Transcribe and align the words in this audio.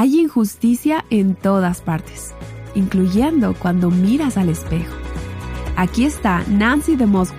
Hay 0.00 0.20
injusticia 0.20 1.04
en 1.10 1.34
todas 1.34 1.80
partes, 1.80 2.32
incluyendo 2.76 3.52
cuando 3.58 3.90
miras 3.90 4.36
al 4.36 4.48
espejo. 4.48 4.94
Aquí 5.74 6.04
está 6.04 6.44
Nancy 6.46 6.94
de 6.94 7.04
Moss 7.04 7.32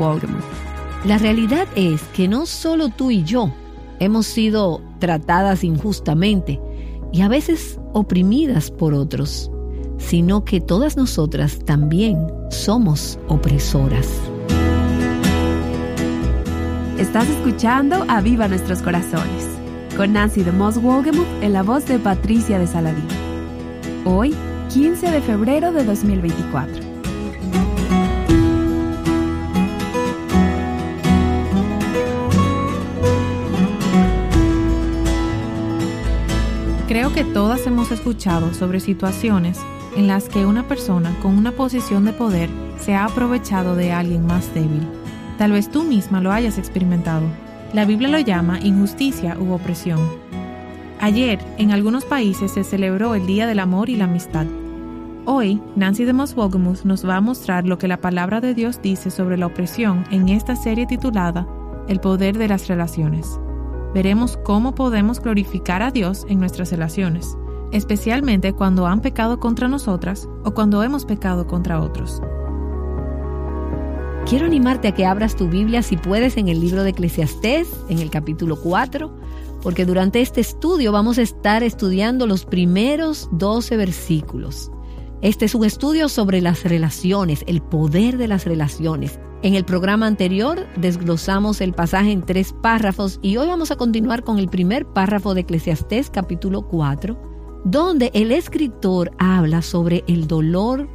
La 1.06 1.17
realidad 1.17 1.69
es 1.77 2.01
que 2.14 2.27
no 2.27 2.45
solo 2.45 2.90
tú 2.90 3.11
y 3.11 3.24
yo 3.24 3.53
hemos 4.01 4.25
sido 4.25 4.82
tratadas 5.00 5.64
injustamente 5.64 6.59
y 7.14 7.22
a 7.22 7.30
veces 7.30 7.80
oprimidas 7.93 8.71
por 8.71 8.93
otros, 8.93 9.49
sino 9.97 10.43
que 10.43 10.59
todas 10.59 10.97
nosotras 10.97 11.59
también 11.63 12.27
somos 12.49 13.17
opresoras. 13.29 14.05
Estás 16.97 17.29
escuchando 17.29 18.03
a 18.09 18.19
Viva 18.19 18.49
Nuestros 18.49 18.81
Corazones 18.81 19.58
con 20.00 20.13
Nancy 20.13 20.43
de 20.43 20.54
Moss 20.54 20.81
Wolgemuth 20.81 21.27
en 21.41 21.52
la 21.52 21.61
voz 21.61 21.86
de 21.86 22.00
Patricia 22.00 22.57
de 22.57 22.68
Saladín. 22.68 23.05
Hoy, 24.05 24.33
15 24.71 25.11
de 25.11 25.19
febrero 25.19 25.73
de 25.73 25.83
2024. 25.83 26.73
Creo 36.88 37.14
que 37.14 37.26
todas 37.26 37.68
hemos 37.68 37.92
escuchado 37.92 38.54
sobre 38.54 38.80
situaciones 38.80 39.59
en 39.98 40.08
las 40.08 40.30
que 40.30 40.45
una 40.45 40.66
persona 40.66 41.14
con 41.22 41.38
una 41.38 41.52
posición 41.52 42.06
de 42.06 42.14
poder 42.14 42.50
se 42.80 42.95
ha 42.95 43.04
aprovechado 43.04 43.76
de 43.76 43.92
alguien 43.92 44.26
más 44.26 44.54
débil. 44.54 44.88
Tal 45.38 45.52
vez 45.52 45.70
tú 45.70 45.84
misma 45.84 46.22
lo 46.22 46.31
hayas 46.31 46.58
experimentado. 46.58 47.48
La 47.73 47.86
Biblia 47.86 48.09
lo 48.09 48.20
llama 48.20 48.59
injusticia 48.59 49.38
u 49.40 49.54
opresión. 49.54 50.00
Ayer, 51.00 51.40
en 51.59 51.72
algunos 51.72 52.04
países 52.04 52.52
se 52.52 52.64
celebró 52.64 53.14
el 53.14 53.28
Día 53.28 53.45
del 53.45 53.59
Amor 53.59 53.92
y 53.92 53.95
la 53.95 54.05
Amistad. 54.05 54.48
Hoy, 55.26 55.62
Nancy 55.76 56.04
de 56.04 56.14
Moswogemuth 56.14 56.84
nos 56.84 57.08
va 57.08 57.17
a 57.17 57.22
mostrar 57.22 57.67
lo 57.67 57.78
que 57.78 57.88
la 57.88 58.02
palabra 58.02 58.42
de 58.42 58.56
Dios 58.56 58.81
dice 58.81 59.12
sobre 59.12 59.38
la 59.38 59.45
opresión 59.45 60.03
en 60.09 60.30
esta 60.30 60.56
serie 60.56 60.88
titulada 60.88 61.47
El 61.88 62.00
poder 62.00 62.40
de 62.40 62.47
las 62.47 62.67
relaciones. 62.67 63.40
Veremos 63.94 64.38
cómo 64.44 64.73
podemos 64.73 65.22
glorificar 65.22 65.84
a 65.84 65.92
Dios 65.92 66.25
en 66.28 66.40
nuestras 66.40 66.72
relaciones, 66.72 67.38
especialmente 67.72 68.53
cuando 68.53 68.88
han 68.88 69.02
pecado 69.02 69.40
contra 69.40 69.67
nosotras 69.67 70.28
o 70.44 70.56
cuando 70.56 70.81
hemos 70.81 71.06
pecado 71.06 71.45
contra 71.45 71.80
otros. 71.80 72.20
Quiero 74.25 74.45
animarte 74.45 74.88
a 74.88 74.92
que 74.94 75.06
abras 75.06 75.36
tu 75.36 75.48
Biblia 75.48 75.81
si 75.81 75.98
puedes 75.98 76.38
en 76.38 76.50
el 76.50 76.59
libro 76.59 76.84
de 76.84 76.92
Eclesiastés, 76.92 77.67
en 77.89 78.00
el 78.00 78.12
capítulo 78.12 78.62
4, 78.62 79.12
porque 79.64 79.86
durante 79.86 80.22
este 80.22 80.42
estudio 80.42 80.92
vamos 80.92 81.17
a 81.17 81.23
estar 81.23 81.64
estudiando 81.64 82.28
los 82.28 82.45
primeros 82.45 83.28
12 83.31 83.78
versículos. 83.78 84.72
Este 85.22 85.45
es 85.45 85.56
un 85.56 85.66
estudio 85.66 86.09
sobre 86.09 86.42
las 86.42 86.64
relaciones, 86.64 87.44
el 87.47 87.62
poder 87.62 88.17
de 88.17 88.28
las 88.28 88.45
relaciones. 88.45 89.20
En 89.42 89.56
el 89.56 89.66
programa 89.66 90.06
anterior 90.06 90.67
desglosamos 90.78 91.59
el 91.62 91.73
pasaje 91.73 92.12
en 92.12 92.22
tres 92.22 92.53
párrafos 92.53 93.20
y 93.22 93.38
hoy 93.38 93.47
vamos 93.47 93.72
a 93.72 93.78
continuar 93.78 94.23
con 94.23 94.38
el 94.38 94.50
primer 94.50 94.86
párrafo 94.86 95.34
de 95.34 95.42
Eclesiastés 95.42 96.09
capítulo 96.09 96.67
4, 96.67 97.17
donde 97.66 98.12
el 98.14 98.31
escritor 98.31 99.12
habla 99.17 99.62
sobre 99.62 100.03
el 100.08 100.28
dolor 100.28 100.88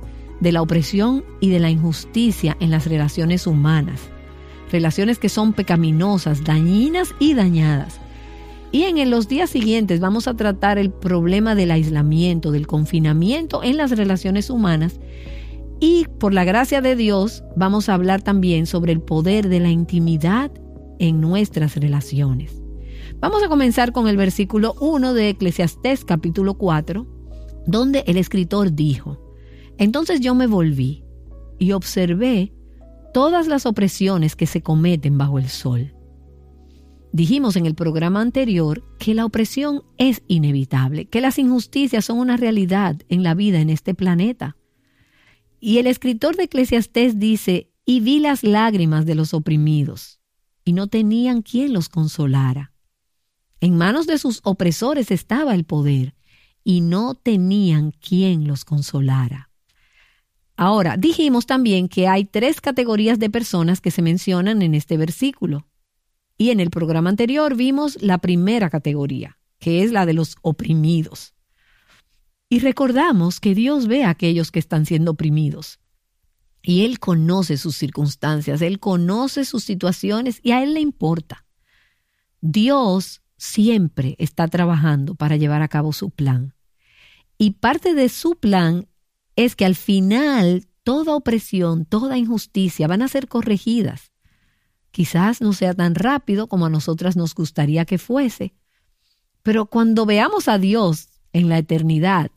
de 0.44 0.52
la 0.52 0.62
opresión 0.62 1.24
y 1.40 1.48
de 1.48 1.58
la 1.58 1.70
injusticia 1.70 2.56
en 2.60 2.70
las 2.70 2.86
relaciones 2.86 3.46
humanas, 3.46 4.02
relaciones 4.70 5.18
que 5.18 5.30
son 5.30 5.54
pecaminosas, 5.54 6.44
dañinas 6.44 7.14
y 7.18 7.32
dañadas. 7.32 7.98
Y 8.70 8.82
en 8.82 9.10
los 9.10 9.26
días 9.26 9.48
siguientes 9.48 10.00
vamos 10.00 10.28
a 10.28 10.34
tratar 10.34 10.76
el 10.76 10.90
problema 10.92 11.54
del 11.54 11.70
aislamiento, 11.70 12.52
del 12.52 12.66
confinamiento 12.66 13.62
en 13.62 13.78
las 13.78 13.90
relaciones 13.92 14.50
humanas 14.50 15.00
y 15.80 16.06
por 16.18 16.34
la 16.34 16.44
gracia 16.44 16.82
de 16.82 16.94
Dios 16.94 17.42
vamos 17.56 17.88
a 17.88 17.94
hablar 17.94 18.20
también 18.20 18.66
sobre 18.66 18.92
el 18.92 19.00
poder 19.00 19.48
de 19.48 19.60
la 19.60 19.70
intimidad 19.70 20.52
en 20.98 21.22
nuestras 21.22 21.74
relaciones. 21.76 22.62
Vamos 23.18 23.42
a 23.42 23.48
comenzar 23.48 23.92
con 23.92 24.08
el 24.08 24.18
versículo 24.18 24.74
1 24.78 25.14
de 25.14 25.30
Eclesiastés 25.30 26.04
capítulo 26.04 26.54
4, 26.54 27.06
donde 27.66 28.04
el 28.06 28.18
escritor 28.18 28.74
dijo, 28.74 29.23
entonces 29.78 30.20
yo 30.20 30.34
me 30.34 30.46
volví 30.46 31.04
y 31.58 31.72
observé 31.72 32.52
todas 33.12 33.46
las 33.46 33.66
opresiones 33.66 34.36
que 34.36 34.46
se 34.46 34.62
cometen 34.62 35.18
bajo 35.18 35.38
el 35.38 35.48
sol. 35.48 35.94
Dijimos 37.12 37.54
en 37.54 37.64
el 37.64 37.76
programa 37.76 38.20
anterior 38.20 38.82
que 38.98 39.14
la 39.14 39.24
opresión 39.24 39.84
es 39.98 40.22
inevitable, 40.26 41.06
que 41.06 41.20
las 41.20 41.38
injusticias 41.38 42.04
son 42.04 42.18
una 42.18 42.36
realidad 42.36 43.00
en 43.08 43.22
la 43.22 43.34
vida 43.34 43.60
en 43.60 43.70
este 43.70 43.94
planeta. 43.94 44.56
Y 45.60 45.78
el 45.78 45.86
escritor 45.86 46.34
de 46.34 46.44
Eclesiastés 46.44 47.20
dice, 47.20 47.70
y 47.86 48.00
vi 48.00 48.18
las 48.18 48.42
lágrimas 48.42 49.06
de 49.06 49.14
los 49.14 49.32
oprimidos, 49.32 50.18
y 50.64 50.72
no 50.72 50.88
tenían 50.88 51.42
quien 51.42 51.72
los 51.72 51.88
consolara. 51.88 52.72
En 53.60 53.76
manos 53.76 54.08
de 54.08 54.18
sus 54.18 54.40
opresores 54.42 55.12
estaba 55.12 55.54
el 55.54 55.64
poder, 55.64 56.16
y 56.64 56.80
no 56.80 57.14
tenían 57.14 57.92
quien 57.92 58.48
los 58.48 58.64
consolara. 58.64 59.50
Ahora, 60.56 60.96
dijimos 60.96 61.46
también 61.46 61.88
que 61.88 62.06
hay 62.06 62.24
tres 62.24 62.60
categorías 62.60 63.18
de 63.18 63.30
personas 63.30 63.80
que 63.80 63.90
se 63.90 64.02
mencionan 64.02 64.62
en 64.62 64.74
este 64.74 64.96
versículo. 64.96 65.66
Y 66.38 66.50
en 66.50 66.60
el 66.60 66.70
programa 66.70 67.10
anterior 67.10 67.56
vimos 67.56 68.00
la 68.02 68.18
primera 68.18 68.70
categoría, 68.70 69.38
que 69.58 69.82
es 69.82 69.92
la 69.92 70.06
de 70.06 70.12
los 70.12 70.36
oprimidos. 70.42 71.34
Y 72.48 72.60
recordamos 72.60 73.40
que 73.40 73.54
Dios 73.54 73.86
ve 73.86 74.04
a 74.04 74.10
aquellos 74.10 74.50
que 74.52 74.58
están 74.58 74.86
siendo 74.86 75.12
oprimidos. 75.12 75.80
Y 76.62 76.84
Él 76.84 76.98
conoce 76.98 77.56
sus 77.56 77.76
circunstancias, 77.76 78.62
Él 78.62 78.78
conoce 78.78 79.44
sus 79.44 79.64
situaciones 79.64 80.40
y 80.42 80.52
a 80.52 80.62
Él 80.62 80.74
le 80.74 80.80
importa. 80.80 81.46
Dios 82.40 83.22
siempre 83.36 84.14
está 84.18 84.48
trabajando 84.48 85.14
para 85.14 85.36
llevar 85.36 85.62
a 85.62 85.68
cabo 85.68 85.92
su 85.92 86.10
plan. 86.10 86.54
Y 87.38 87.52
parte 87.52 87.94
de 87.94 88.08
su 88.08 88.36
plan 88.36 88.86
es 89.36 89.56
que 89.56 89.64
al 89.64 89.74
final 89.74 90.66
toda 90.82 91.14
opresión, 91.14 91.86
toda 91.86 92.18
injusticia 92.18 92.86
van 92.86 93.02
a 93.02 93.08
ser 93.08 93.28
corregidas. 93.28 94.12
Quizás 94.90 95.40
no 95.40 95.52
sea 95.52 95.74
tan 95.74 95.94
rápido 95.94 96.46
como 96.46 96.66
a 96.66 96.70
nosotras 96.70 97.16
nos 97.16 97.34
gustaría 97.34 97.84
que 97.84 97.98
fuese, 97.98 98.54
pero 99.42 99.66
cuando 99.66 100.06
veamos 100.06 100.48
a 100.48 100.58
Dios 100.58 101.08
en 101.32 101.48
la 101.48 101.58
eternidad, 101.58 102.30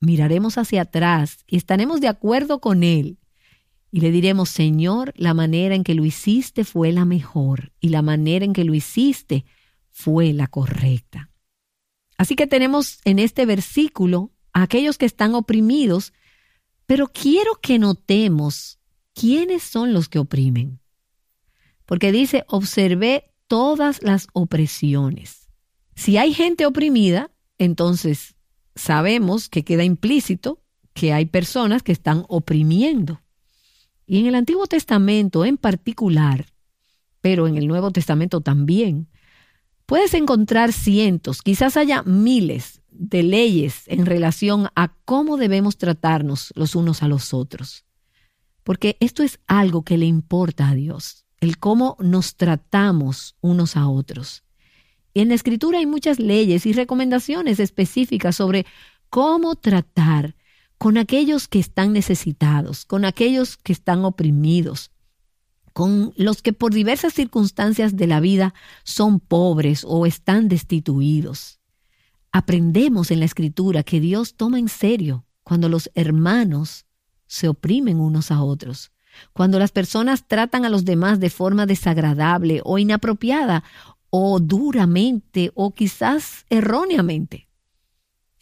miraremos 0.00 0.58
hacia 0.58 0.82
atrás 0.82 1.38
y 1.46 1.56
estaremos 1.56 2.00
de 2.00 2.08
acuerdo 2.08 2.60
con 2.60 2.82
Él 2.82 3.18
y 3.94 4.00
le 4.00 4.10
diremos, 4.10 4.48
Señor, 4.48 5.12
la 5.16 5.34
manera 5.34 5.74
en 5.74 5.84
que 5.84 5.94
lo 5.94 6.04
hiciste 6.06 6.64
fue 6.64 6.92
la 6.92 7.04
mejor 7.04 7.72
y 7.78 7.90
la 7.90 8.00
manera 8.00 8.44
en 8.44 8.54
que 8.54 8.64
lo 8.64 8.74
hiciste 8.74 9.44
fue 9.90 10.32
la 10.32 10.46
correcta. 10.46 11.30
Así 12.16 12.34
que 12.34 12.46
tenemos 12.46 13.00
en 13.04 13.18
este 13.18 13.44
versículo 13.44 14.32
a 14.54 14.62
aquellos 14.62 14.96
que 14.96 15.04
están 15.04 15.34
oprimidos 15.34 16.14
pero 16.86 17.08
quiero 17.08 17.54
que 17.60 17.78
notemos 17.78 18.78
quiénes 19.14 19.62
son 19.62 19.92
los 19.92 20.08
que 20.08 20.18
oprimen. 20.18 20.80
Porque 21.86 22.12
dice, 22.12 22.44
observé 22.48 23.32
todas 23.46 24.02
las 24.02 24.28
opresiones. 24.32 25.48
Si 25.94 26.16
hay 26.16 26.32
gente 26.32 26.66
oprimida, 26.66 27.30
entonces 27.58 28.34
sabemos 28.74 29.48
que 29.48 29.64
queda 29.64 29.84
implícito 29.84 30.62
que 30.94 31.12
hay 31.12 31.26
personas 31.26 31.82
que 31.82 31.92
están 31.92 32.24
oprimiendo. 32.28 33.20
Y 34.06 34.18
en 34.18 34.26
el 34.26 34.34
Antiguo 34.34 34.66
Testamento 34.66 35.44
en 35.44 35.56
particular, 35.56 36.46
pero 37.20 37.46
en 37.46 37.56
el 37.56 37.68
Nuevo 37.68 37.90
Testamento 37.90 38.40
también, 38.40 39.08
puedes 39.86 40.12
encontrar 40.14 40.72
cientos, 40.72 41.42
quizás 41.42 41.76
haya 41.76 42.02
miles 42.02 42.81
de 42.92 43.22
leyes 43.22 43.82
en 43.86 44.06
relación 44.06 44.68
a 44.74 44.94
cómo 45.04 45.36
debemos 45.36 45.76
tratarnos 45.76 46.52
los 46.54 46.74
unos 46.74 47.02
a 47.02 47.08
los 47.08 47.34
otros. 47.34 47.84
Porque 48.62 48.96
esto 49.00 49.22
es 49.22 49.40
algo 49.46 49.82
que 49.82 49.98
le 49.98 50.06
importa 50.06 50.68
a 50.68 50.74
Dios, 50.74 51.24
el 51.40 51.58
cómo 51.58 51.96
nos 51.98 52.36
tratamos 52.36 53.36
unos 53.40 53.76
a 53.76 53.88
otros. 53.88 54.44
Y 55.14 55.20
en 55.20 55.28
la 55.28 55.34
escritura 55.34 55.78
hay 55.78 55.86
muchas 55.86 56.18
leyes 56.18 56.64
y 56.66 56.72
recomendaciones 56.72 57.60
específicas 57.60 58.36
sobre 58.36 58.66
cómo 59.10 59.56
tratar 59.56 60.36
con 60.78 60.96
aquellos 60.96 61.48
que 61.48 61.58
están 61.58 61.92
necesitados, 61.92 62.84
con 62.84 63.04
aquellos 63.04 63.56
que 63.56 63.72
están 63.72 64.04
oprimidos, 64.04 64.90
con 65.72 66.12
los 66.16 66.42
que 66.42 66.52
por 66.52 66.72
diversas 66.72 67.12
circunstancias 67.12 67.96
de 67.96 68.06
la 68.06 68.20
vida 68.20 68.54
son 68.84 69.20
pobres 69.20 69.84
o 69.86 70.06
están 70.06 70.48
destituidos. 70.48 71.61
Aprendemos 72.32 73.10
en 73.10 73.20
la 73.20 73.26
escritura 73.26 73.82
que 73.82 74.00
Dios 74.00 74.34
toma 74.34 74.58
en 74.58 74.68
serio 74.68 75.26
cuando 75.42 75.68
los 75.68 75.90
hermanos 75.94 76.86
se 77.26 77.48
oprimen 77.48 78.00
unos 78.00 78.30
a 78.30 78.42
otros, 78.42 78.90
cuando 79.34 79.58
las 79.58 79.70
personas 79.70 80.26
tratan 80.26 80.64
a 80.64 80.70
los 80.70 80.84
demás 80.86 81.20
de 81.20 81.28
forma 81.28 81.66
desagradable 81.66 82.62
o 82.64 82.78
inapropiada 82.78 83.64
o 84.08 84.40
duramente 84.40 85.52
o 85.54 85.74
quizás 85.74 86.46
erróneamente. 86.50 87.48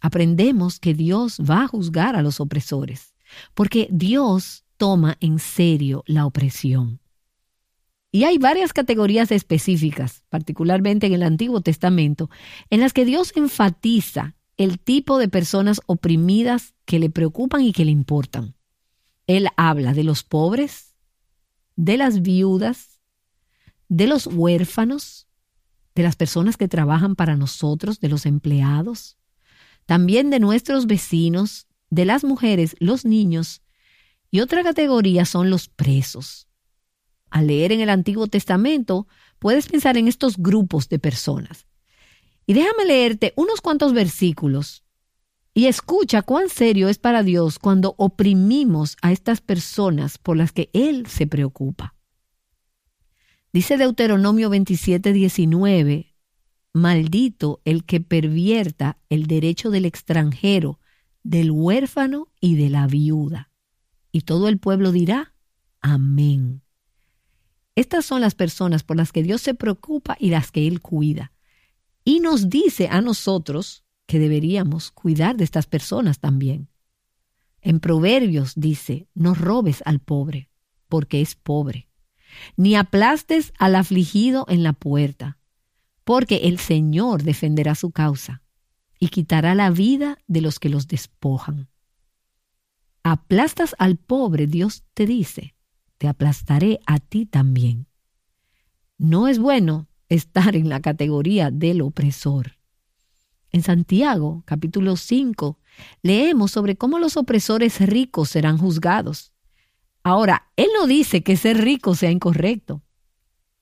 aprendemos 0.00 0.80
que 0.80 0.94
Dios 0.94 1.38
va 1.38 1.64
a 1.64 1.68
juzgar 1.68 2.16
a 2.16 2.22
los 2.22 2.40
opresores, 2.40 3.14
porque 3.54 3.86
Dios 3.90 4.64
toma 4.76 5.16
en 5.20 5.38
serio 5.38 6.02
la 6.06 6.24
opresión. 6.24 7.00
Y 8.12 8.24
hay 8.24 8.38
varias 8.38 8.72
categorías 8.72 9.30
específicas, 9.30 10.24
particularmente 10.28 11.06
en 11.06 11.12
el 11.12 11.22
Antiguo 11.22 11.60
Testamento, 11.60 12.28
en 12.68 12.80
las 12.80 12.92
que 12.92 13.04
Dios 13.04 13.32
enfatiza 13.36 14.34
el 14.56 14.78
tipo 14.78 15.18
de 15.18 15.28
personas 15.28 15.80
oprimidas 15.86 16.74
que 16.84 16.98
le 16.98 17.08
preocupan 17.08 17.62
y 17.62 17.72
que 17.72 17.84
le 17.84 17.92
importan. 17.92 18.56
Él 19.26 19.48
habla 19.56 19.94
de 19.94 20.04
los 20.04 20.24
pobres, 20.24 20.96
de 21.76 21.96
las 21.96 22.20
viudas, 22.20 23.00
de 23.88 24.06
los 24.06 24.26
huérfanos, 24.26 25.28
de 25.94 26.02
las 26.02 26.16
personas 26.16 26.56
que 26.56 26.68
trabajan 26.68 27.14
para 27.14 27.36
nosotros, 27.36 28.00
de 28.00 28.08
los 28.08 28.26
empleados, 28.26 29.18
también 29.86 30.30
de 30.30 30.40
nuestros 30.40 30.86
vecinos, 30.86 31.68
de 31.90 32.04
las 32.04 32.24
mujeres, 32.24 32.76
los 32.80 33.04
niños, 33.04 33.62
y 34.30 34.40
otra 34.40 34.62
categoría 34.62 35.24
son 35.24 35.48
los 35.48 35.68
presos. 35.68 36.49
Al 37.30 37.46
leer 37.46 37.72
en 37.72 37.80
el 37.80 37.90
Antiguo 37.90 38.26
Testamento, 38.26 39.06
puedes 39.38 39.68
pensar 39.68 39.96
en 39.96 40.08
estos 40.08 40.36
grupos 40.36 40.88
de 40.88 40.98
personas. 40.98 41.66
Y 42.46 42.52
déjame 42.52 42.84
leerte 42.84 43.32
unos 43.36 43.60
cuantos 43.60 43.92
versículos 43.92 44.84
y 45.54 45.66
escucha 45.66 46.22
cuán 46.22 46.48
serio 46.48 46.88
es 46.88 46.98
para 46.98 47.22
Dios 47.22 47.58
cuando 47.58 47.94
oprimimos 47.98 48.96
a 49.02 49.12
estas 49.12 49.40
personas 49.40 50.18
por 50.18 50.36
las 50.36 50.52
que 50.52 50.70
Él 50.72 51.06
se 51.06 51.26
preocupa. 51.26 51.94
Dice 53.52 53.76
Deuteronomio 53.76 54.48
27, 54.48 55.12
19, 55.12 56.14
Maldito 56.72 57.60
el 57.64 57.84
que 57.84 58.00
pervierta 58.00 58.98
el 59.08 59.26
derecho 59.26 59.70
del 59.70 59.84
extranjero, 59.84 60.78
del 61.24 61.50
huérfano 61.50 62.28
y 62.40 62.54
de 62.54 62.70
la 62.70 62.86
viuda. 62.86 63.50
Y 64.12 64.20
todo 64.20 64.48
el 64.48 64.58
pueblo 64.58 64.92
dirá, 64.92 65.34
Amén. 65.80 66.62
Estas 67.74 68.04
son 68.04 68.20
las 68.20 68.34
personas 68.34 68.82
por 68.82 68.96
las 68.96 69.12
que 69.12 69.22
Dios 69.22 69.40
se 69.40 69.54
preocupa 69.54 70.16
y 70.18 70.30
las 70.30 70.50
que 70.50 70.66
Él 70.66 70.80
cuida. 70.80 71.32
Y 72.04 72.20
nos 72.20 72.48
dice 72.48 72.88
a 72.88 73.00
nosotros 73.00 73.84
que 74.06 74.18
deberíamos 74.18 74.90
cuidar 74.90 75.36
de 75.36 75.44
estas 75.44 75.66
personas 75.66 76.18
también. 76.18 76.68
En 77.60 77.80
Proverbios 77.80 78.54
dice, 78.56 79.08
no 79.14 79.34
robes 79.34 79.82
al 79.84 80.00
pobre, 80.00 80.50
porque 80.88 81.20
es 81.20 81.34
pobre 81.34 81.90
ni 82.56 82.74
aplastes 82.76 83.52
al 83.58 83.74
afligido 83.74 84.46
en 84.48 84.62
la 84.62 84.72
puerta, 84.72 85.38
porque 86.04 86.36
el 86.44 86.58
Señor 86.58 87.22
defenderá 87.22 87.74
su 87.74 87.90
causa 87.90 88.42
y 88.98 89.08
quitará 89.08 89.54
la 89.54 89.70
vida 89.70 90.18
de 90.26 90.40
los 90.40 90.58
que 90.58 90.68
los 90.68 90.88
despojan. 90.88 91.68
Aplastas 93.02 93.74
al 93.78 93.96
pobre, 93.96 94.46
Dios 94.46 94.84
te 94.94 95.06
dice, 95.06 95.54
te 96.00 96.08
aplastaré 96.08 96.80
a 96.86 96.98
ti 96.98 97.26
también. 97.26 97.86
No 98.96 99.28
es 99.28 99.38
bueno 99.38 99.86
estar 100.08 100.56
en 100.56 100.70
la 100.70 100.80
categoría 100.80 101.50
del 101.50 101.82
opresor. 101.82 102.56
En 103.52 103.62
Santiago, 103.62 104.42
capítulo 104.46 104.96
5, 104.96 105.58
leemos 106.00 106.52
sobre 106.52 106.76
cómo 106.76 106.98
los 106.98 107.18
opresores 107.18 107.80
ricos 107.86 108.30
serán 108.30 108.56
juzgados. 108.56 109.34
Ahora, 110.02 110.50
él 110.56 110.68
no 110.74 110.86
dice 110.86 111.22
que 111.22 111.36
ser 111.36 111.58
rico 111.58 111.94
sea 111.94 112.10
incorrecto, 112.10 112.82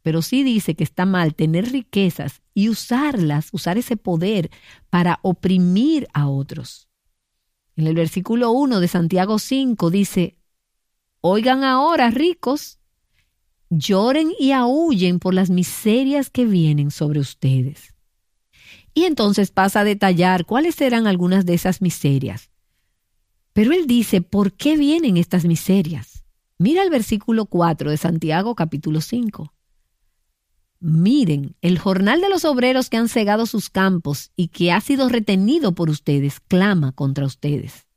pero 0.02 0.22
sí 0.22 0.44
dice 0.44 0.76
que 0.76 0.84
está 0.84 1.06
mal 1.06 1.34
tener 1.34 1.72
riquezas 1.72 2.42
y 2.54 2.68
usarlas, 2.68 3.48
usar 3.50 3.78
ese 3.78 3.96
poder 3.96 4.48
para 4.90 5.18
oprimir 5.22 6.06
a 6.12 6.28
otros. 6.28 6.88
En 7.74 7.88
el 7.88 7.96
versículo 7.96 8.52
1 8.52 8.78
de 8.78 8.86
Santiago 8.86 9.40
5 9.40 9.90
dice, 9.90 10.37
Oigan 11.20 11.64
ahora, 11.64 12.10
ricos, 12.10 12.78
lloren 13.70 14.32
y 14.38 14.52
aúllen 14.52 15.18
por 15.18 15.34
las 15.34 15.50
miserias 15.50 16.30
que 16.30 16.44
vienen 16.44 16.90
sobre 16.90 17.20
ustedes. 17.20 17.94
Y 18.94 19.04
entonces 19.04 19.50
pasa 19.50 19.80
a 19.80 19.84
detallar 19.84 20.46
cuáles 20.46 20.76
serán 20.76 21.06
algunas 21.06 21.44
de 21.44 21.54
esas 21.54 21.82
miserias. 21.82 22.50
Pero 23.52 23.72
él 23.72 23.86
dice, 23.86 24.20
¿por 24.20 24.52
qué 24.52 24.76
vienen 24.76 25.16
estas 25.16 25.44
miserias? 25.44 26.24
Mira 26.58 26.82
el 26.82 26.90
versículo 26.90 27.46
4 27.46 27.90
de 27.90 27.96
Santiago 27.96 28.54
capítulo 28.54 29.00
5. 29.00 29.52
Miren, 30.80 31.56
el 31.60 31.78
jornal 31.78 32.20
de 32.20 32.28
los 32.28 32.44
obreros 32.44 32.88
que 32.88 32.96
han 32.96 33.08
cegado 33.08 33.46
sus 33.46 33.68
campos 33.68 34.30
y 34.36 34.48
que 34.48 34.70
ha 34.70 34.80
sido 34.80 35.08
retenido 35.08 35.74
por 35.74 35.90
ustedes, 35.90 36.38
clama 36.38 36.92
contra 36.92 37.26
ustedes. 37.26 37.87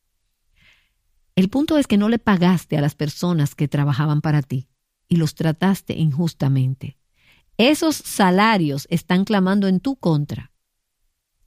El 1.41 1.49
punto 1.49 1.79
es 1.79 1.87
que 1.87 1.97
no 1.97 2.07
le 2.07 2.19
pagaste 2.19 2.77
a 2.77 2.81
las 2.81 2.93
personas 2.93 3.55
que 3.55 3.67
trabajaban 3.67 4.21
para 4.21 4.43
ti 4.43 4.67
y 5.07 5.15
los 5.15 5.33
trataste 5.33 5.97
injustamente. 5.97 6.99
Esos 7.57 7.95
salarios 7.95 8.85
están 8.91 9.25
clamando 9.25 9.67
en 9.67 9.79
tu 9.79 9.95
contra. 9.95 10.51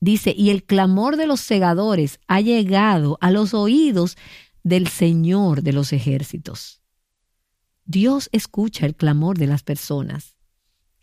Dice, 0.01 0.35
y 0.37 0.51
el 0.51 0.65
clamor 0.65 1.17
de 1.17 1.29
los 1.29 1.39
segadores 1.39 2.19
ha 2.27 2.41
llegado 2.41 3.19
a 3.21 3.31
los 3.31 3.55
oídos 3.55 4.17
del 4.65 4.89
Señor 4.89 5.63
de 5.63 5.73
los 5.73 5.93
ejércitos. 5.93 6.83
Dios 7.85 8.31
escucha 8.33 8.87
el 8.87 8.97
clamor 8.97 9.39
de 9.39 9.47
las 9.47 9.63
personas. 9.63 10.35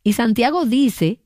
Y 0.04 0.12
Santiago 0.12 0.66
dice 0.66 1.24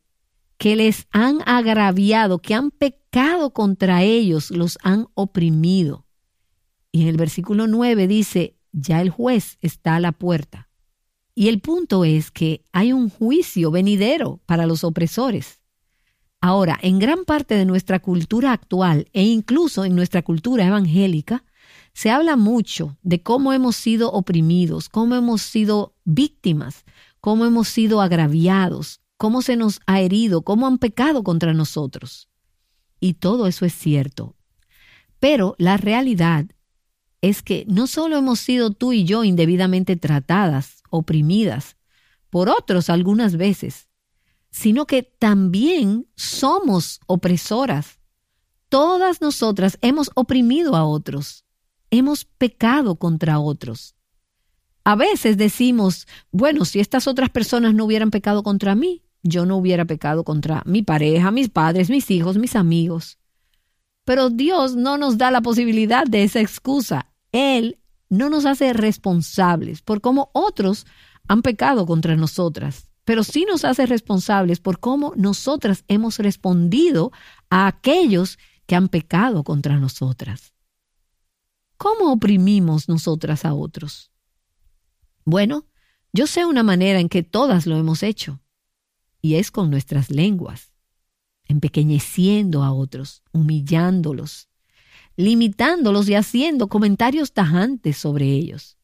que 0.59 0.75
les 0.75 1.07
han 1.09 1.39
agraviado, 1.47 2.37
que 2.43 2.53
han 2.53 2.69
pecado 2.69 3.53
contra 3.53 4.03
ellos, 4.03 4.51
los 4.51 4.77
han 4.83 5.07
oprimido. 5.15 6.04
Y 6.95 7.01
en 7.01 7.09
el 7.09 7.17
versículo 7.17 7.67
9 7.67 8.07
dice, 8.07 8.55
ya 8.71 9.01
el 9.01 9.09
juez 9.09 9.57
está 9.59 9.97
a 9.97 9.99
la 9.99 10.13
puerta. 10.13 10.69
Y 11.33 11.49
el 11.49 11.59
punto 11.59 12.05
es 12.05 12.31
que 12.31 12.63
hay 12.71 12.93
un 12.93 13.09
juicio 13.09 13.69
venidero 13.69 14.39
para 14.45 14.65
los 14.65 14.85
opresores. 14.85 15.59
Ahora, 16.39 16.79
en 16.81 16.97
gran 16.97 17.25
parte 17.25 17.55
de 17.55 17.65
nuestra 17.65 17.99
cultura 17.99 18.53
actual 18.53 19.09
e 19.11 19.23
incluso 19.23 19.83
en 19.83 19.93
nuestra 19.93 20.21
cultura 20.21 20.67
evangélica, 20.67 21.43
se 21.91 22.11
habla 22.11 22.37
mucho 22.37 22.97
de 23.01 23.21
cómo 23.21 23.51
hemos 23.51 23.75
sido 23.75 24.13
oprimidos, 24.13 24.87
cómo 24.87 25.15
hemos 25.15 25.41
sido 25.41 25.95
víctimas, 26.05 26.85
cómo 27.19 27.45
hemos 27.45 27.67
sido 27.67 27.99
agraviados, 27.99 29.01
cómo 29.17 29.41
se 29.41 29.57
nos 29.57 29.81
ha 29.85 29.99
herido, 29.99 30.43
cómo 30.43 30.65
han 30.65 30.77
pecado 30.77 31.25
contra 31.25 31.53
nosotros. 31.53 32.29
Y 33.01 33.15
todo 33.15 33.47
eso 33.47 33.65
es 33.65 33.73
cierto. 33.73 34.37
Pero 35.19 35.55
la 35.57 35.75
realidad 35.75 36.45
es 37.29 37.41
que 37.41 37.65
no 37.67 37.87
solo 37.87 38.17
hemos 38.17 38.39
sido 38.39 38.71
tú 38.71 38.93
y 38.93 39.03
yo 39.03 39.23
indebidamente 39.23 39.95
tratadas, 39.95 40.83
oprimidas, 40.89 41.77
por 42.29 42.49
otros 42.49 42.89
algunas 42.89 43.37
veces, 43.37 43.87
sino 44.49 44.85
que 44.85 45.03
también 45.03 46.07
somos 46.15 46.99
opresoras. 47.07 47.99
Todas 48.69 49.21
nosotras 49.21 49.77
hemos 49.81 50.11
oprimido 50.15 50.75
a 50.75 50.85
otros 50.85 51.45
hemos 51.97 52.25
pecado 52.25 52.95
contra 52.95 53.39
otros. 53.39 53.95
A 54.83 54.95
veces 54.95 55.37
decimos, 55.37 56.07
bueno, 56.31 56.65
si 56.65 56.79
estas 56.79 57.07
otras 57.07 57.29
personas 57.29 57.73
no 57.73 57.85
hubieran 57.85 58.11
pecado 58.11 58.43
contra 58.43 58.75
mí, 58.75 59.03
yo 59.23 59.45
no 59.45 59.57
hubiera 59.57 59.85
pecado 59.85 60.23
contra 60.23 60.61
mi 60.65 60.83
pareja, 60.83 61.31
mis 61.31 61.49
padres, 61.49 61.89
mis 61.89 62.11
hijos, 62.11 62.37
mis 62.37 62.55
amigos. 62.55 63.17
Pero 64.03 64.29
Dios 64.29 64.75
no 64.75 64.97
nos 64.97 65.17
da 65.17 65.31
la 65.31 65.41
posibilidad 65.41 66.05
de 66.05 66.23
esa 66.23 66.39
excusa. 66.39 67.11
Él 67.35 67.81
no 68.09 68.29
nos 68.29 68.45
hace 68.45 68.71
responsables 68.71 69.81
por 69.81 69.99
cómo 69.99 70.29
otros 70.33 70.85
han 71.27 71.41
pecado 71.41 71.85
contra 71.85 72.15
nosotras, 72.15 72.87
pero 73.03 73.25
sí 73.25 73.45
nos 73.45 73.65
hace 73.65 73.85
responsables 73.85 74.61
por 74.61 74.79
cómo 74.79 75.11
nosotras 75.17 75.83
hemos 75.89 76.17
respondido 76.19 77.11
a 77.49 77.67
aquellos 77.67 78.39
que 78.65 78.75
han 78.75 78.87
pecado 78.87 79.43
contra 79.43 79.77
nosotras. 79.77 80.53
¿Cómo 81.75 82.13
oprimimos 82.13 82.87
nosotras 82.87 83.43
a 83.43 83.53
otros? 83.53 84.13
Bueno, 85.25 85.65
yo 86.13 86.27
sé 86.27 86.45
una 86.45 86.63
manera 86.63 87.01
en 87.01 87.09
que 87.09 87.21
todas 87.21 87.67
lo 87.67 87.75
hemos 87.75 88.01
hecho, 88.01 88.39
y 89.21 89.35
es 89.35 89.51
con 89.51 89.69
nuestras 89.69 90.09
lenguas, 90.09 90.71
empequeñeciendo 91.43 92.63
a 92.63 92.71
otros, 92.71 93.23
humillándolos, 93.33 94.47
limitándolos 95.15 96.09
y 96.09 96.15
haciendo 96.15 96.67
comentarios 96.67 97.33
tajantes 97.33 97.97
sobre 97.97 98.27
ellos. 98.27 98.77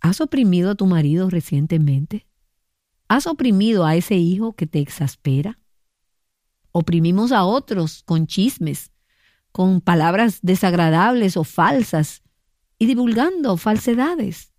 ¿Has 0.00 0.20
oprimido 0.20 0.70
a 0.70 0.74
tu 0.74 0.86
marido 0.86 1.30
recientemente? 1.30 2.26
¿Has 3.08 3.26
oprimido 3.26 3.84
a 3.84 3.94
ese 3.94 4.16
hijo 4.16 4.54
que 4.54 4.66
te 4.66 4.80
exaspera? 4.80 5.58
Oprimimos 6.72 7.32
a 7.32 7.44
otros 7.44 8.02
con 8.04 8.26
chismes, 8.26 8.90
con 9.52 9.80
palabras 9.80 10.38
desagradables 10.42 11.36
o 11.36 11.44
falsas 11.44 12.22
y 12.78 12.86
divulgando 12.86 13.56
falsedades. 13.56 14.52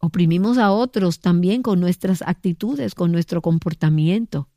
Oprimimos 0.00 0.58
a 0.58 0.72
otros 0.72 1.20
también 1.20 1.62
con 1.62 1.80
nuestras 1.80 2.22
actitudes, 2.22 2.94
con 2.94 3.12
nuestro 3.12 3.42
comportamiento. 3.42 4.48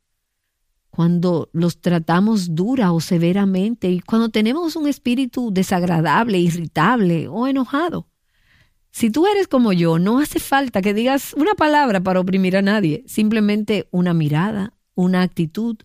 Cuando 0.94 1.48
los 1.54 1.80
tratamos 1.80 2.54
dura 2.54 2.92
o 2.92 3.00
severamente 3.00 3.88
y 3.88 4.00
cuando 4.00 4.28
tenemos 4.28 4.76
un 4.76 4.86
espíritu 4.86 5.50
desagradable, 5.50 6.38
irritable 6.38 7.28
o 7.28 7.46
enojado. 7.46 8.08
Si 8.90 9.10
tú 9.10 9.26
eres 9.26 9.48
como 9.48 9.72
yo, 9.72 9.98
no 9.98 10.18
hace 10.18 10.38
falta 10.38 10.82
que 10.82 10.92
digas 10.92 11.32
una 11.32 11.54
palabra 11.54 12.02
para 12.02 12.20
oprimir 12.20 12.58
a 12.58 12.62
nadie, 12.62 13.04
simplemente 13.06 13.88
una 13.90 14.12
mirada, 14.12 14.74
una 14.94 15.22
actitud 15.22 15.78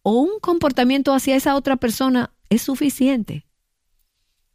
o 0.00 0.12
un 0.12 0.40
comportamiento 0.40 1.12
hacia 1.12 1.36
esa 1.36 1.54
otra 1.54 1.76
persona 1.76 2.32
es 2.48 2.62
suficiente. 2.62 3.44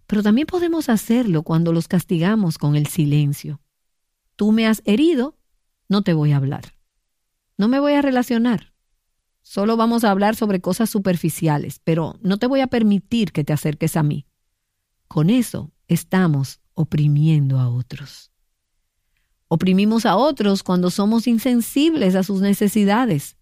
Pero 0.08 0.24
también 0.24 0.48
podemos 0.48 0.90
hacerlo 0.90 1.44
cuando 1.44 1.72
los 1.72 1.88
castigamos 1.88 2.58
con 2.58 2.76
el 2.76 2.88
silencio. 2.88 3.62
Tú 4.38 4.54
me 4.54 4.66
has 4.66 4.82
herido, 4.86 5.38
no 5.88 6.02
te 6.02 6.14
voy 6.14 6.32
a 6.32 6.38
hablar. 6.38 6.74
No 7.60 7.68
me 7.68 7.80
voy 7.80 7.94
a 7.94 8.02
relacionar. 8.02 8.73
Solo 9.44 9.76
vamos 9.78 10.04
a 10.04 10.12
hablar 10.12 10.36
sobre 10.36 10.62
cosas 10.62 10.90
superficiales, 10.90 11.80
pero 11.84 12.16
no 12.22 12.38
te 12.38 12.48
voy 12.48 12.62
a 12.62 12.68
permitir 12.68 13.34
que 13.34 13.44
te 13.44 13.54
acerques 13.54 13.98
a 13.98 14.04
mí. 14.04 14.26
Con 15.08 15.30
eso 15.30 15.72
estamos 15.88 16.62
oprimiendo 16.74 17.60
a 17.60 17.70
otros. 17.70 18.32
Oprimimos 19.50 20.06
a 20.06 20.16
otros 20.16 20.64
cuando 20.64 20.90
somos 20.90 21.28
insensibles 21.28 22.16
a 22.16 22.24
sus 22.24 22.42
necesidades. 22.42 23.38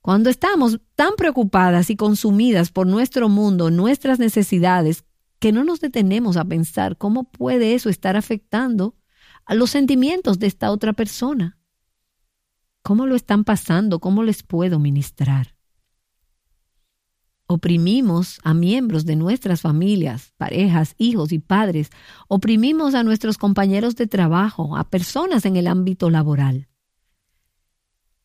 Cuando 0.00 0.30
estamos 0.30 0.80
tan 0.96 1.14
preocupadas 1.16 1.90
y 1.90 1.96
consumidas 1.96 2.72
por 2.72 2.86
nuestro 2.86 3.28
mundo, 3.28 3.70
nuestras 3.70 4.18
necesidades, 4.18 5.04
que 5.38 5.52
no 5.52 5.62
nos 5.62 5.80
detenemos 5.80 6.36
a 6.38 6.44
pensar 6.44 6.96
cómo 6.96 7.24
puede 7.24 7.74
eso 7.74 7.90
estar 7.90 8.16
afectando 8.16 8.96
a 9.44 9.54
los 9.54 9.70
sentimientos 9.70 10.38
de 10.38 10.46
esta 10.46 10.70
otra 10.70 10.94
persona. 10.94 11.58
¿Cómo 12.84 13.06
lo 13.06 13.16
están 13.16 13.44
pasando? 13.44 13.98
¿Cómo 13.98 14.22
les 14.24 14.42
puedo 14.42 14.78
ministrar? 14.78 15.56
Oprimimos 17.46 18.40
a 18.44 18.52
miembros 18.52 19.06
de 19.06 19.16
nuestras 19.16 19.62
familias, 19.62 20.34
parejas, 20.36 20.94
hijos 20.98 21.32
y 21.32 21.38
padres. 21.38 21.88
Oprimimos 22.28 22.94
a 22.94 23.02
nuestros 23.02 23.38
compañeros 23.38 23.96
de 23.96 24.06
trabajo, 24.06 24.76
a 24.76 24.84
personas 24.84 25.46
en 25.46 25.56
el 25.56 25.66
ámbito 25.66 26.10
laboral. 26.10 26.68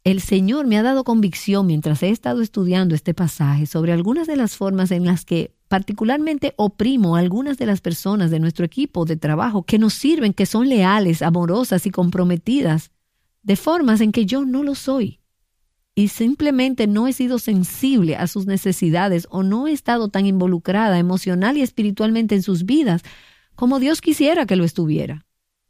El 0.03 0.19
Señor 0.19 0.67
me 0.67 0.77
ha 0.77 0.83
dado 0.83 1.05
convicción 1.05 1.65
mientras 1.65 2.03
he 2.03 2.09
estado 2.09 2.41
estudiando 2.41 2.95
este 2.95 3.13
pasaje 3.13 3.65
sobre 3.65 3.93
algunas 3.93 4.27
de 4.27 4.35
las 4.35 4.57
formas 4.57 4.91
en 4.91 5.05
las 5.05 5.23
que 5.23 5.55
particularmente 5.69 6.53
oprimo 6.57 7.15
a 7.15 7.19
algunas 7.19 7.57
de 7.57 7.65
las 7.65 7.79
personas 7.79 8.29
de 8.29 8.41
nuestro 8.41 8.65
equipo 8.65 9.05
de 9.05 9.15
trabajo 9.15 9.63
que 9.63 9.79
nos 9.79 9.93
sirven, 9.93 10.33
que 10.33 10.45
son 10.45 10.67
leales, 10.67 11.21
amorosas 11.21 11.85
y 11.85 11.91
comprometidas, 11.91 12.91
de 13.41 13.55
formas 13.55 14.01
en 14.01 14.11
que 14.11 14.25
yo 14.25 14.45
no 14.45 14.63
lo 14.63 14.75
soy. 14.75 15.19
Y 15.95 16.09
simplemente 16.09 16.87
no 16.87 17.07
he 17.07 17.13
sido 17.13 17.39
sensible 17.39 18.15
a 18.15 18.27
sus 18.27 18.45
necesidades 18.45 19.27
o 19.31 19.43
no 19.43 19.67
he 19.67 19.73
estado 19.73 20.09
tan 20.09 20.25
involucrada 20.25 20.97
emocional 20.97 21.57
y 21.57 21.61
espiritualmente 21.61 22.35
en 22.35 22.43
sus 22.43 22.65
vidas 22.65 23.03
como 23.55 23.79
Dios 23.79 23.99
quisiera 23.99 24.45
que 24.45 24.55
lo 24.55 24.63
estuviera. 24.63 25.25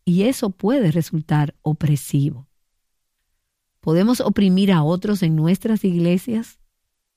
Y 0.06 0.24
eso 0.24 0.52
puede 0.52 0.92
resultar 0.92 1.56
opresivo. 1.64 2.48
¿Podemos 3.80 4.22
oprimir 4.22 4.72
a 4.72 4.84
otros 4.84 5.24
en 5.24 5.36
nuestras 5.36 5.84
iglesias? 5.84 6.60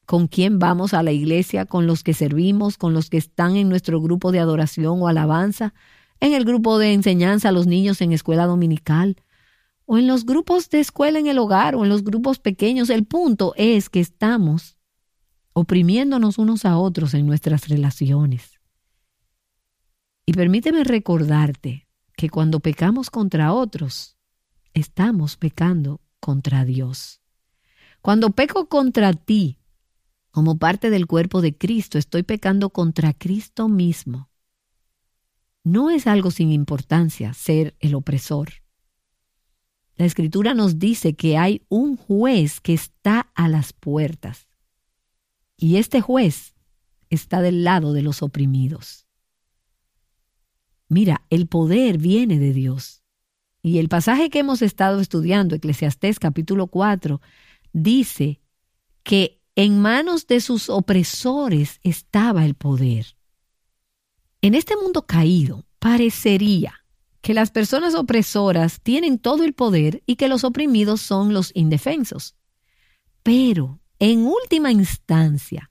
¿Con 0.06 0.28
quién 0.28 0.59
vamos 0.59 0.94
a 0.94 1.02
la 1.02 1.12
iglesia? 1.12 1.66
¿Con 1.66 1.87
los 1.87 2.02
que 2.02 2.14
servimos? 2.14 2.78
¿Con 2.78 2.94
los 2.94 3.11
que 3.11 3.18
están 3.18 3.56
en 3.56 3.68
nuestro 3.68 4.00
grupo 4.00 4.32
de 4.32 4.40
adoración 4.40 5.02
o 5.02 5.09
alabanza? 5.09 5.75
¿En 6.21 6.32
el 6.32 6.44
grupo 6.44 6.78
de 6.78 6.92
enseñanza 6.92 7.50
a 7.50 7.52
los 7.52 7.66
niños 7.66 8.00
en 8.00 8.12
escuela 8.12 8.47
dominical? 8.47 9.16
¿O 9.92 9.99
en 9.99 10.06
los 10.06 10.25
grupos 10.25 10.70
de 10.70 10.80
escuela 10.80 11.18
en 11.18 11.26
el 11.26 11.38
hogar 11.38 11.75
o 11.75 11.82
en 11.82 11.90
los 11.90 12.02
grupos 12.02 12.38
pequeños? 12.38 12.88
El 12.88 13.04
punto 13.04 13.52
es 13.58 13.90
que 13.90 14.00
estamos 14.00 14.78
oprimiéndonos 15.52 16.38
unos 16.38 16.64
a 16.64 16.78
otros 16.78 17.12
en 17.12 17.26
nuestras 17.26 17.68
relaciones. 17.68 18.58
Y 20.25 20.32
permíteme 20.32 20.82
recordarte 20.82 21.88
que 22.16 22.30
cuando 22.30 22.61
pecamos 22.61 23.11
contra 23.11 23.52
otros, 23.52 24.16
estamos 24.72 25.37
pecando 25.37 26.00
contra 26.20 26.64
Dios. 26.64 27.20
Cuando 28.00 28.30
peco 28.30 28.70
contra 28.70 29.12
ti, 29.12 29.58
como 30.30 30.56
parte 30.56 30.88
del 30.88 31.06
cuerpo 31.06 31.42
de 31.42 31.58
Cristo, 31.58 31.99
estoy 31.99 32.22
pecando 32.22 32.70
contra 32.70 33.12
Cristo 33.12 33.68
mismo. 33.68 34.30
No 35.64 35.90
es 35.90 36.06
algo 36.06 36.30
sin 36.30 36.50
importancia 36.50 37.34
ser 37.34 37.76
el 37.78 37.94
opresor. 37.94 38.62
La 39.96 40.06
escritura 40.06 40.54
nos 40.54 40.78
dice 40.78 41.14
que 41.14 41.37
hay 41.37 41.62
un 41.68 41.96
juez 41.96 42.61
que 42.61 42.75
está 42.75 43.30
a 43.34 43.49
las 43.49 43.72
puertas. 43.72 44.49
Y 45.56 45.76
este 45.76 46.00
juez 46.00 46.54
está 47.11 47.42
del 47.42 47.62
lado 47.62 47.92
de 47.92 48.02
los 48.02 48.22
oprimidos. 48.22 49.06
Mira, 50.88 51.25
el 51.30 51.46
poder 51.46 51.99
viene 51.99 52.38
de 52.38 52.52
Dios. 52.52 53.02
Y 53.62 53.78
el 53.78 53.88
pasaje 53.88 54.28
que 54.28 54.40
hemos 54.40 54.61
estado 54.61 55.00
estudiando, 55.00 55.54
Eclesiastés 55.54 56.18
capítulo 56.18 56.66
4, 56.66 57.20
dice 57.72 58.40
que 59.02 59.40
en 59.54 59.80
manos 59.80 60.26
de 60.26 60.40
sus 60.40 60.68
opresores 60.68 61.78
estaba 61.82 62.44
el 62.44 62.54
poder. 62.54 63.16
En 64.40 64.54
este 64.54 64.76
mundo 64.76 65.06
caído, 65.06 65.64
parecería 65.78 66.81
que 67.23 67.35
las 67.35 67.50
personas 67.50 67.95
opresoras 67.95 68.81
tienen 68.83 69.19
todo 69.19 69.45
el 69.45 69.55
poder 69.55 70.02
y 70.07 70.17
que 70.17 70.29
los 70.29 70.45
oprimidos 70.45 71.00
son 71.00 71.33
los 71.33 71.52
indefensos. 71.55 72.35
Pero, 73.23 73.81
en 74.00 74.26
última 74.26 74.73
instancia, 74.73 75.71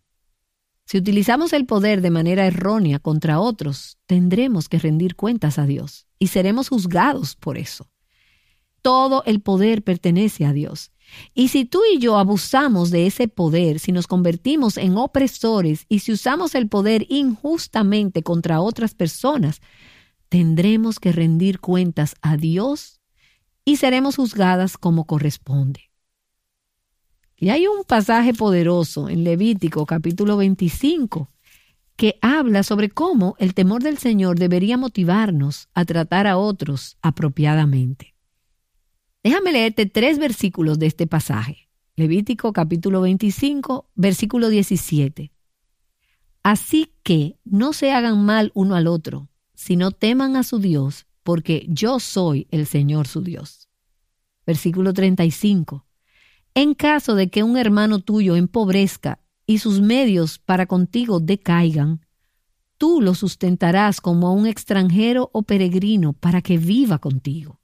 si 0.86 0.98
utilizamos 0.98 1.54
el 1.54 1.66
poder 1.66 2.02
de 2.02 2.10
manera 2.10 2.46
errónea 2.46 3.00
contra 3.00 3.40
otros, 3.40 3.98
tendremos 4.08 4.70
que 4.70 4.80
rendir 4.80 5.16
cuentas 5.16 5.60
a 5.60 5.66
Dios 5.66 6.08
y 6.20 6.28
seremos 6.28 6.70
juzgados 6.70 7.36
por 7.36 7.58
eso. 7.58 7.90
Todo 8.82 9.24
el 9.26 9.42
poder 9.42 9.84
pertenece 9.84 10.46
a 10.46 10.54
Dios. 10.54 10.92
Y 11.34 11.50
si 11.50 11.66
tú 11.66 11.82
y 11.94 12.00
yo 12.00 12.18
abusamos 12.18 12.90
de 12.92 13.08
ese 13.08 13.28
poder, 13.28 13.80
si 13.80 13.92
nos 13.92 14.08
convertimos 14.08 14.78
en 14.78 14.98
opresores 14.98 15.86
y 15.90 16.00
si 16.00 16.14
usamos 16.14 16.56
el 16.56 16.70
poder 16.70 17.06
injustamente 17.10 18.24
contra 18.24 18.62
otras 18.62 18.96
personas, 18.96 19.62
tendremos 20.32 21.02
que 21.02 21.12
rendir 21.12 21.60
cuentas 21.60 22.16
a 22.22 22.38
Dios 22.38 23.02
y 23.66 23.76
seremos 23.76 24.16
juzgadas 24.16 24.78
como 24.78 25.06
corresponde. 25.06 25.92
Y 27.36 27.50
hay 27.50 27.68
un 27.68 27.84
pasaje 27.84 28.34
poderoso 28.34 29.10
en 29.10 29.26
Levítico 29.26 29.86
capítulo 29.86 30.38
25 30.38 31.30
que 31.98 32.18
habla 32.22 32.64
sobre 32.64 32.90
cómo 32.90 33.36
el 33.40 33.54
temor 33.54 33.84
del 33.84 33.98
Señor 33.98 34.40
debería 34.40 34.78
motivarnos 34.78 35.68
a 35.74 35.84
tratar 35.84 36.28
a 36.28 36.38
otros 36.38 36.98
apropiadamente. 37.02 38.16
Déjame 39.24 39.52
leerte 39.52 39.86
tres 39.86 40.18
versículos 40.18 40.80
de 40.80 40.86
este 40.86 41.08
pasaje. 41.08 41.68
Levítico 41.98 42.54
capítulo 42.54 43.02
25, 43.02 43.90
versículo 43.96 44.48
17. 44.48 45.34
Así 46.42 46.94
que 47.04 47.38
no 47.44 47.74
se 47.74 47.92
hagan 47.92 48.24
mal 48.24 48.54
uno 48.56 48.76
al 48.76 48.88
otro, 48.88 49.28
sino 49.62 49.92
teman 49.92 50.38
a 50.38 50.42
su 50.42 50.58
Dios, 50.58 51.06
porque 51.22 51.68
yo 51.70 52.00
soy 52.00 52.48
el 52.50 52.66
Señor 52.66 53.06
su 53.06 53.22
Dios. 53.22 53.70
Versículo 54.44 54.92
35. 54.92 55.86
En 56.56 56.74
caso 56.74 57.14
de 57.14 57.30
que 57.30 57.44
un 57.44 57.58
hermano 57.58 58.00
tuyo 58.00 58.36
empobrezca 58.36 59.20
y 59.46 59.60
sus 59.60 59.80
medios 59.80 60.40
para 60.40 60.66
contigo 60.66 61.20
decaigan, 61.20 62.04
tú 62.80 63.02
lo 63.02 63.14
sustentarás 63.14 64.02
como 64.02 64.30
a 64.30 64.32
un 64.32 64.48
extranjero 64.48 65.30
o 65.32 65.44
peregrino 65.44 66.14
para 66.14 66.42
que 66.42 66.58
viva 66.58 66.98
contigo. 66.98 67.60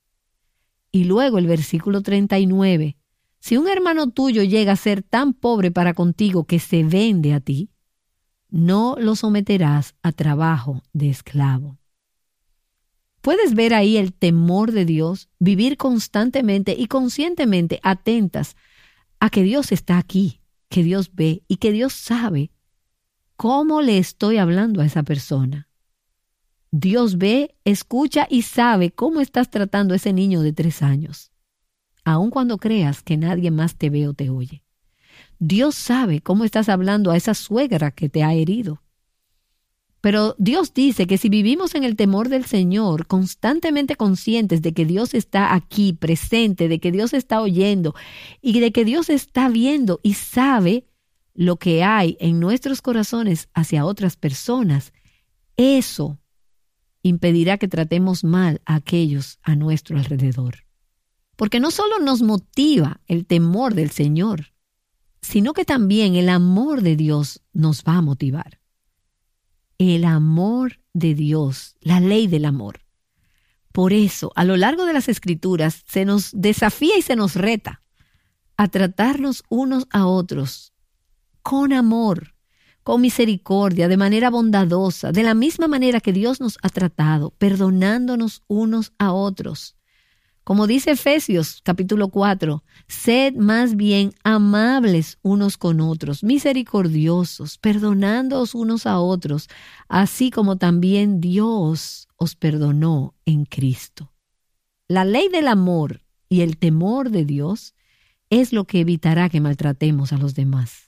Y 0.92 1.06
luego 1.06 1.40
el 1.40 1.48
versículo 1.48 2.04
39, 2.04 2.96
si 3.40 3.58
un 3.58 3.68
hermano 3.68 4.12
tuyo 4.12 4.44
llega 4.44 4.74
a 4.74 4.76
ser 4.76 5.02
tan 5.02 5.34
pobre 5.34 5.72
para 5.72 5.96
contigo 5.96 6.46
que 6.46 6.60
se 6.60 6.84
vende 6.84 7.34
a 7.34 7.40
ti, 7.40 7.72
no 8.52 8.96
lo 9.00 9.16
someterás 9.16 9.96
a 10.04 10.12
trabajo 10.12 10.84
de 10.94 11.10
esclavo. 11.10 11.80
Puedes 13.22 13.54
ver 13.56 13.74
ahí 13.74 13.98
el 13.98 14.14
temor 14.14 14.72
de 14.72 14.86
Dios, 14.86 15.30
vivir 15.40 15.78
constantemente 15.78 16.76
y 16.78 16.88
conscientemente 16.88 17.80
atentas 17.84 18.56
a 19.20 19.30
que 19.30 19.44
Dios 19.44 19.72
está 19.72 19.98
aquí, 19.98 20.42
que 20.70 20.84
Dios 20.84 21.12
ve 21.14 21.44
y 21.48 21.58
que 21.58 21.72
Dios 21.72 21.94
sabe 21.94 22.52
cómo 23.36 23.82
le 23.82 23.98
estoy 23.98 24.38
hablando 24.38 24.82
a 24.82 24.86
esa 24.86 25.04
persona. 25.04 25.68
Dios 26.72 27.18
ve, 27.18 27.56
escucha 27.64 28.28
y 28.30 28.42
sabe 28.42 28.92
cómo 28.92 29.22
estás 29.22 29.50
tratando 29.50 29.94
a 29.94 29.98
ese 29.98 30.14
niño 30.14 30.42
de 30.42 30.54
tres 30.54 30.82
años, 30.82 31.32
aun 32.04 32.30
cuando 32.30 32.58
creas 32.58 33.02
que 33.04 33.18
nadie 33.18 33.52
más 33.52 33.76
te 33.76 33.90
ve 33.90 34.08
o 34.08 34.14
te 34.14 34.30
oye. 34.30 34.64
Dios 35.40 35.76
sabe 35.76 36.22
cómo 36.22 36.44
estás 36.44 36.68
hablando 36.68 37.12
a 37.12 37.18
esa 37.18 37.34
suegra 37.34 37.92
que 37.92 38.10
te 38.10 38.24
ha 38.24 38.34
herido. 38.34 38.84
Pero 40.08 40.38
Dios 40.38 40.74
dice 40.74 41.06
que 41.06 41.18
si 41.18 41.28
vivimos 41.28 41.76
en 41.76 41.84
el 41.84 41.98
temor 41.98 42.30
del 42.30 42.46
Señor, 42.46 43.08
constantemente 43.08 43.98
conscientes 43.98 44.62
de 44.62 44.74
que 44.74 44.86
Dios 44.86 45.14
está 45.14 45.54
aquí, 45.54 45.92
presente, 45.92 46.70
de 46.70 46.80
que 46.80 46.94
Dios 46.94 47.14
está 47.14 47.42
oyendo 47.42 47.94
y 48.42 48.62
de 48.62 48.72
que 48.72 48.86
Dios 48.86 49.10
está 49.10 49.50
viendo 49.50 50.00
y 50.04 50.14
sabe 50.14 50.86
lo 51.34 51.58
que 51.58 51.84
hay 51.84 52.16
en 52.22 52.40
nuestros 52.40 52.82
corazones 52.82 53.50
hacia 53.54 53.84
otras 53.84 54.16
personas, 54.16 54.94
eso 55.58 56.18
impedirá 57.02 57.58
que 57.58 57.68
tratemos 57.68 58.24
mal 58.24 58.62
a 58.66 58.76
aquellos 58.76 59.40
a 59.44 59.58
nuestro 59.58 59.98
alrededor. 59.98 60.60
Porque 61.36 61.60
no 61.60 61.70
solo 61.70 62.00
nos 62.00 62.22
motiva 62.22 63.02
el 63.08 63.26
temor 63.26 63.74
del 63.74 63.90
Señor, 63.90 64.54
sino 65.22 65.52
que 65.52 65.66
también 65.66 66.16
el 66.16 66.30
amor 66.30 66.82
de 66.82 66.96
Dios 66.96 67.42
nos 67.52 67.84
va 67.84 67.98
a 67.98 68.02
motivar. 68.02 68.62
El 69.78 70.06
amor 70.06 70.80
de 70.94 71.14
Dios, 71.14 71.76
la 71.82 72.00
ley 72.00 72.28
del 72.28 72.46
amor. 72.46 72.82
Por 73.72 73.94
eso, 73.94 74.32
a 74.36 74.44
lo 74.44 74.58
largo 74.58 74.86
de 74.86 74.94
las 74.94 75.08
escrituras, 75.08 75.84
se 75.88 76.04
nos 76.04 76.32
desafía 76.34 76.98
y 76.98 77.04
se 77.04 77.16
nos 77.16 77.36
reta 77.36 77.84
a 78.58 78.68
tratarnos 78.70 79.44
unos 79.50 79.88
a 79.92 80.08
otros 80.08 80.74
con 81.44 81.72
amor, 81.72 82.34
con 82.84 83.02
misericordia, 83.02 83.88
de 83.88 83.96
manera 83.96 84.30
bondadosa, 84.30 85.12
de 85.12 85.24
la 85.24 85.34
misma 85.34 85.68
manera 85.68 86.02
que 86.02 86.12
Dios 86.12 86.42
nos 86.42 86.58
ha 86.64 86.70
tratado, 86.70 87.30
perdonándonos 87.38 88.44
unos 88.48 88.94
a 88.98 89.14
otros. 89.14 89.77
Como 90.48 90.66
dice 90.66 90.92
Efesios 90.92 91.60
capítulo 91.62 92.08
4, 92.08 92.64
sed 92.88 93.36
más 93.36 93.76
bien 93.76 94.14
amables 94.24 95.20
unos 95.22 95.58
con 95.58 95.82
otros, 95.82 96.24
misericordiosos, 96.24 97.58
perdonándoos 97.58 98.56
unos 98.56 98.86
a 98.86 98.98
otros, 98.98 99.50
así 99.90 100.32
como 100.32 100.56
también 100.56 101.20
Dios 101.20 102.08
os 102.16 102.36
perdonó 102.36 103.14
en 103.26 103.44
Cristo. 103.44 104.14
La 104.88 105.04
ley 105.04 105.28
del 105.28 105.50
amor 105.50 106.06
y 106.30 106.40
el 106.40 106.56
temor 106.56 107.10
de 107.10 107.26
Dios 107.26 107.76
es 108.30 108.54
lo 108.54 108.64
que 108.64 108.80
evitará 108.80 109.28
que 109.28 109.42
maltratemos 109.42 110.14
a 110.14 110.18
los 110.18 110.34
demás. 110.34 110.87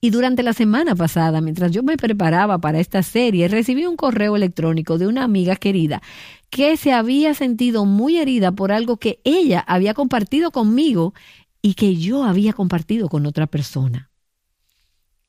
Y 0.00 0.10
durante 0.10 0.44
la 0.44 0.52
semana 0.52 0.94
pasada, 0.94 1.40
mientras 1.40 1.72
yo 1.72 1.82
me 1.82 1.96
preparaba 1.96 2.58
para 2.58 2.78
esta 2.78 3.02
serie, 3.02 3.48
recibí 3.48 3.84
un 3.84 3.96
correo 3.96 4.36
electrónico 4.36 4.96
de 4.96 5.08
una 5.08 5.24
amiga 5.24 5.56
querida 5.56 6.02
que 6.50 6.76
se 6.76 6.92
había 6.92 7.34
sentido 7.34 7.84
muy 7.84 8.18
herida 8.18 8.52
por 8.52 8.70
algo 8.70 8.98
que 8.98 9.20
ella 9.24 9.58
había 9.60 9.94
compartido 9.94 10.52
conmigo 10.52 11.14
y 11.62 11.74
que 11.74 11.96
yo 11.96 12.22
había 12.22 12.52
compartido 12.52 13.08
con 13.08 13.26
otra 13.26 13.48
persona. 13.48 14.10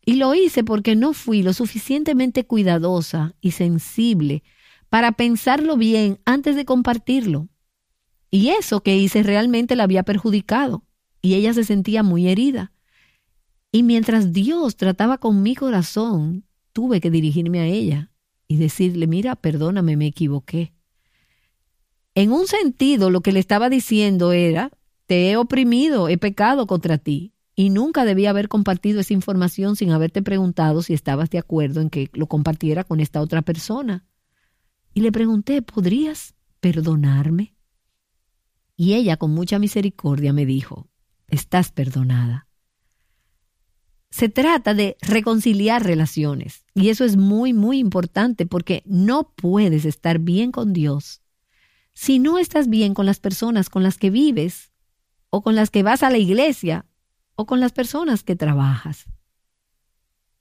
Y 0.05 0.15
lo 0.15 0.35
hice 0.35 0.63
porque 0.63 0.95
no 0.95 1.13
fui 1.13 1.41
lo 1.41 1.53
suficientemente 1.53 2.45
cuidadosa 2.45 3.33
y 3.41 3.51
sensible 3.51 4.43
para 4.89 5.13
pensarlo 5.13 5.77
bien 5.77 6.19
antes 6.25 6.55
de 6.55 6.65
compartirlo. 6.65 7.47
Y 8.29 8.49
eso 8.49 8.81
que 8.81 8.95
hice 8.95 9.23
realmente 9.23 9.75
la 9.75 9.83
había 9.83 10.03
perjudicado 10.03 10.83
y 11.21 11.33
ella 11.33 11.53
se 11.53 11.63
sentía 11.63 12.03
muy 12.03 12.27
herida. 12.27 12.71
Y 13.71 13.83
mientras 13.83 14.33
Dios 14.33 14.75
trataba 14.77 15.19
con 15.19 15.43
mi 15.43 15.55
corazón, 15.55 16.45
tuve 16.73 16.99
que 17.01 17.11
dirigirme 17.11 17.59
a 17.59 17.65
ella 17.65 18.11
y 18.47 18.57
decirle, 18.57 19.05
mira, 19.05 19.35
perdóname, 19.35 19.95
me 19.95 20.07
equivoqué. 20.07 20.73
En 22.15 22.31
un 22.31 22.47
sentido, 22.47 23.11
lo 23.11 23.21
que 23.21 23.31
le 23.31 23.39
estaba 23.39 23.69
diciendo 23.69 24.31
era, 24.31 24.71
te 25.05 25.29
he 25.29 25.37
oprimido, 25.37 26.09
he 26.09 26.17
pecado 26.17 26.65
contra 26.67 26.97
ti, 26.97 27.33
y 27.55 27.69
nunca 27.69 28.05
debía 28.05 28.31
haber 28.31 28.47
compartido 28.47 28.99
esa 29.01 29.13
información 29.13 29.75
sin 29.75 29.91
haberte 29.91 30.21
preguntado 30.21 30.81
si 30.81 30.93
estabas 30.93 31.29
de 31.29 31.37
acuerdo 31.37 31.81
en 31.81 31.89
que 31.89 32.09
lo 32.13 32.27
compartiera 32.27 32.83
con 32.83 32.99
esta 32.99 33.21
otra 33.21 33.41
persona. 33.41 34.05
Y 34.93 35.01
le 35.01 35.11
pregunté, 35.11 35.61
¿podrías 35.61 36.35
perdonarme? 36.59 37.55
Y 38.75 38.93
ella, 38.93 39.17
con 39.17 39.31
mucha 39.31 39.59
misericordia, 39.59 40.33
me 40.33 40.45
dijo, 40.45 40.89
estás 41.27 41.71
perdonada. 41.71 42.48
Se 44.11 44.29
trata 44.29 44.73
de 44.73 44.97
reconciliar 45.01 45.83
relaciones. 45.83 46.65
Y 46.73 46.89
eso 46.89 47.05
es 47.05 47.17
muy, 47.17 47.53
muy 47.53 47.77
importante 47.77 48.45
porque 48.45 48.83
no 48.85 49.33
puedes 49.35 49.85
estar 49.85 50.19
bien 50.19 50.51
con 50.51 50.73
Dios 50.73 51.21
si 51.99 52.17
no 52.17 52.37
estás 52.37 52.69
bien 52.69 52.93
con 52.93 53.05
las 53.05 53.19
personas 53.19 53.69
con 53.69 53.83
las 53.83 53.97
que 53.97 54.09
vives 54.09 54.71
o 55.29 55.41
con 55.41 55.55
las 55.55 55.69
que 55.69 55.83
vas 55.83 56.01
a 56.01 56.09
la 56.09 56.17
iglesia 56.17 56.85
o 57.35 57.45
con 57.45 57.59
las 57.59 57.73
personas 57.73 58.23
que 58.23 58.37
trabajas. 58.37 59.05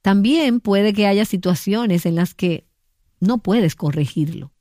También 0.00 0.60
puede 0.60 0.92
que 0.92 1.08
haya 1.08 1.24
situaciones 1.24 2.06
en 2.06 2.14
las 2.14 2.32
que 2.32 2.68
no 3.18 3.38
puedes 3.38 3.74
corregirlo. 3.74 4.52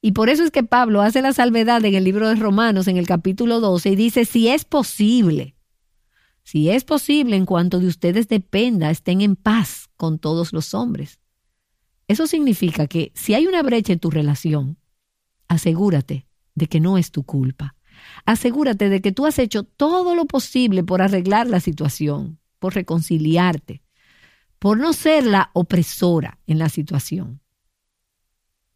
Y 0.00 0.12
por 0.12 0.28
eso 0.28 0.42
es 0.42 0.50
que 0.50 0.64
Pablo 0.64 1.00
hace 1.00 1.22
la 1.22 1.32
salvedad 1.32 1.84
en 1.84 1.94
el 1.94 2.02
libro 2.02 2.28
de 2.28 2.34
Romanos 2.34 2.88
en 2.88 2.96
el 2.96 3.06
capítulo 3.06 3.60
12 3.60 3.90
y 3.90 3.94
dice, 3.94 4.24
si 4.24 4.48
es 4.48 4.64
posible, 4.64 5.54
si 6.44 6.70
es 6.70 6.84
posible, 6.84 7.36
en 7.36 7.46
cuanto 7.46 7.78
de 7.78 7.86
ustedes 7.86 8.28
dependa, 8.28 8.90
estén 8.90 9.20
en 9.20 9.36
paz 9.36 9.88
con 9.96 10.18
todos 10.18 10.52
los 10.52 10.74
hombres. 10.74 11.20
Eso 12.08 12.26
significa 12.26 12.86
que 12.86 13.12
si 13.14 13.34
hay 13.34 13.46
una 13.46 13.62
brecha 13.62 13.92
en 13.92 14.00
tu 14.00 14.10
relación, 14.10 14.78
asegúrate 15.48 16.26
de 16.54 16.66
que 16.66 16.80
no 16.80 16.98
es 16.98 17.10
tu 17.10 17.22
culpa. 17.24 17.76
Asegúrate 18.24 18.88
de 18.88 19.00
que 19.00 19.12
tú 19.12 19.26
has 19.26 19.38
hecho 19.38 19.62
todo 19.62 20.14
lo 20.14 20.26
posible 20.26 20.82
por 20.82 21.02
arreglar 21.02 21.46
la 21.46 21.60
situación, 21.60 22.38
por 22.58 22.74
reconciliarte, 22.74 23.82
por 24.58 24.78
no 24.78 24.92
ser 24.92 25.24
la 25.24 25.50
opresora 25.54 26.38
en 26.46 26.58
la 26.58 26.68
situación. 26.68 27.40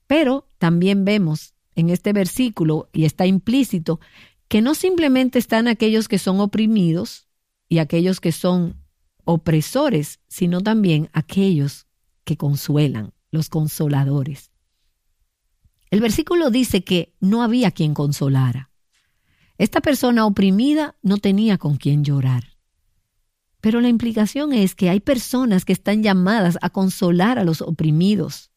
Pero 0.06 0.48
también 0.58 1.04
vemos 1.04 1.54
en 1.74 1.90
este 1.90 2.12
versículo, 2.12 2.88
y 2.92 3.04
está 3.04 3.26
implícito, 3.26 4.00
que 4.48 4.62
no 4.62 4.74
simplemente 4.74 5.38
están 5.38 5.68
aquellos 5.68 6.08
que 6.08 6.18
son 6.18 6.40
oprimidos, 6.40 7.25
y 7.68 7.78
aquellos 7.78 8.20
que 8.20 8.32
son 8.32 8.76
opresores, 9.24 10.20
sino 10.28 10.60
también 10.60 11.10
aquellos 11.12 11.86
que 12.24 12.36
consuelan, 12.36 13.12
los 13.30 13.48
consoladores. 13.48 14.50
El 15.90 16.00
versículo 16.00 16.50
dice 16.50 16.84
que 16.84 17.14
no 17.20 17.42
había 17.42 17.70
quien 17.70 17.94
consolara. 17.94 18.70
Esta 19.58 19.80
persona 19.80 20.26
oprimida 20.26 20.96
no 21.02 21.18
tenía 21.18 21.58
con 21.58 21.76
quien 21.76 22.04
llorar. 22.04 22.56
Pero 23.60 23.80
la 23.80 23.88
implicación 23.88 24.52
es 24.52 24.74
que 24.74 24.90
hay 24.90 25.00
personas 25.00 25.64
que 25.64 25.72
están 25.72 26.02
llamadas 26.02 26.58
a 26.60 26.70
consolar 26.70 27.38
a 27.38 27.44
los 27.44 27.62
oprimidos. 27.62 28.50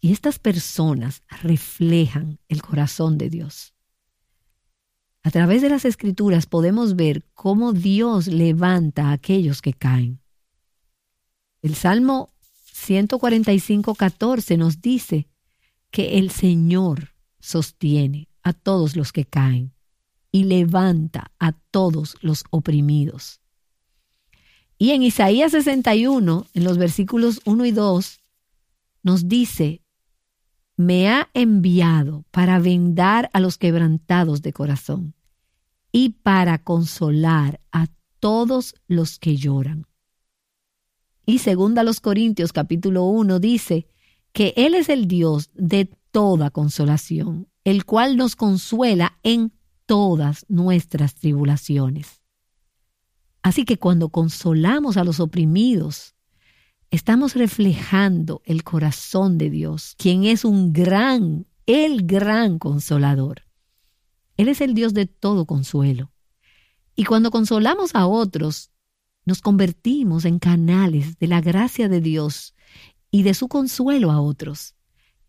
Y 0.00 0.12
estas 0.12 0.38
personas 0.38 1.22
reflejan 1.42 2.38
el 2.48 2.62
corazón 2.62 3.18
de 3.18 3.30
Dios. 3.30 3.74
A 5.28 5.30
través 5.30 5.60
de 5.60 5.68
las 5.68 5.84
escrituras 5.84 6.46
podemos 6.46 6.96
ver 6.96 7.22
cómo 7.34 7.74
Dios 7.74 8.28
levanta 8.28 9.10
a 9.10 9.12
aquellos 9.12 9.60
que 9.60 9.74
caen. 9.74 10.22
El 11.60 11.74
Salmo 11.74 12.30
145, 12.72 13.94
14 13.94 14.56
nos 14.56 14.80
dice 14.80 15.28
que 15.90 16.16
el 16.16 16.30
Señor 16.30 17.12
sostiene 17.40 18.30
a 18.42 18.54
todos 18.54 18.96
los 18.96 19.12
que 19.12 19.26
caen 19.26 19.74
y 20.32 20.44
levanta 20.44 21.30
a 21.38 21.52
todos 21.52 22.16
los 22.22 22.44
oprimidos. 22.48 23.42
Y 24.78 24.92
en 24.92 25.02
Isaías 25.02 25.52
61, 25.52 26.46
en 26.54 26.64
los 26.64 26.78
versículos 26.78 27.42
1 27.44 27.66
y 27.66 27.72
2, 27.72 28.20
nos 29.02 29.28
dice 29.28 29.82
me 30.78 31.10
ha 31.10 31.28
enviado 31.34 32.24
para 32.30 32.60
vendar 32.60 33.28
a 33.34 33.40
los 33.40 33.58
quebrantados 33.58 34.42
de 34.42 34.52
corazón 34.52 35.16
y 35.92 36.10
para 36.10 36.58
consolar 36.58 37.60
a 37.72 37.86
todos 38.20 38.74
los 38.86 39.18
que 39.18 39.36
lloran. 39.36 39.86
Y 41.26 41.38
segunda 41.38 41.82
los 41.82 42.00
Corintios 42.00 42.52
capítulo 42.52 43.04
1 43.04 43.38
dice 43.38 43.86
que 44.32 44.54
Él 44.56 44.74
es 44.74 44.88
el 44.88 45.06
Dios 45.06 45.50
de 45.54 45.90
toda 46.10 46.50
consolación, 46.50 47.48
el 47.64 47.84
cual 47.84 48.16
nos 48.16 48.34
consuela 48.34 49.18
en 49.22 49.52
todas 49.86 50.46
nuestras 50.48 51.14
tribulaciones. 51.14 52.22
Así 53.42 53.64
que 53.64 53.78
cuando 53.78 54.10
consolamos 54.10 54.96
a 54.96 55.04
los 55.04 55.20
oprimidos, 55.20 56.14
estamos 56.90 57.34
reflejando 57.34 58.42
el 58.44 58.64
corazón 58.64 59.38
de 59.38 59.50
Dios, 59.50 59.94
quien 59.98 60.24
es 60.24 60.44
un 60.44 60.72
gran, 60.72 61.46
el 61.66 62.06
gran 62.06 62.58
consolador. 62.58 63.47
Él 64.38 64.48
es 64.48 64.60
el 64.60 64.72
Dios 64.72 64.94
de 64.94 65.06
todo 65.06 65.44
consuelo. 65.44 66.12
Y 66.94 67.04
cuando 67.04 67.30
consolamos 67.30 67.94
a 67.94 68.06
otros, 68.06 68.70
nos 69.26 69.42
convertimos 69.42 70.24
en 70.24 70.38
canales 70.38 71.18
de 71.18 71.26
la 71.26 71.40
gracia 71.40 71.88
de 71.88 72.00
Dios 72.00 72.54
y 73.10 73.24
de 73.24 73.34
su 73.34 73.48
consuelo 73.48 74.12
a 74.12 74.20
otros. 74.20 74.76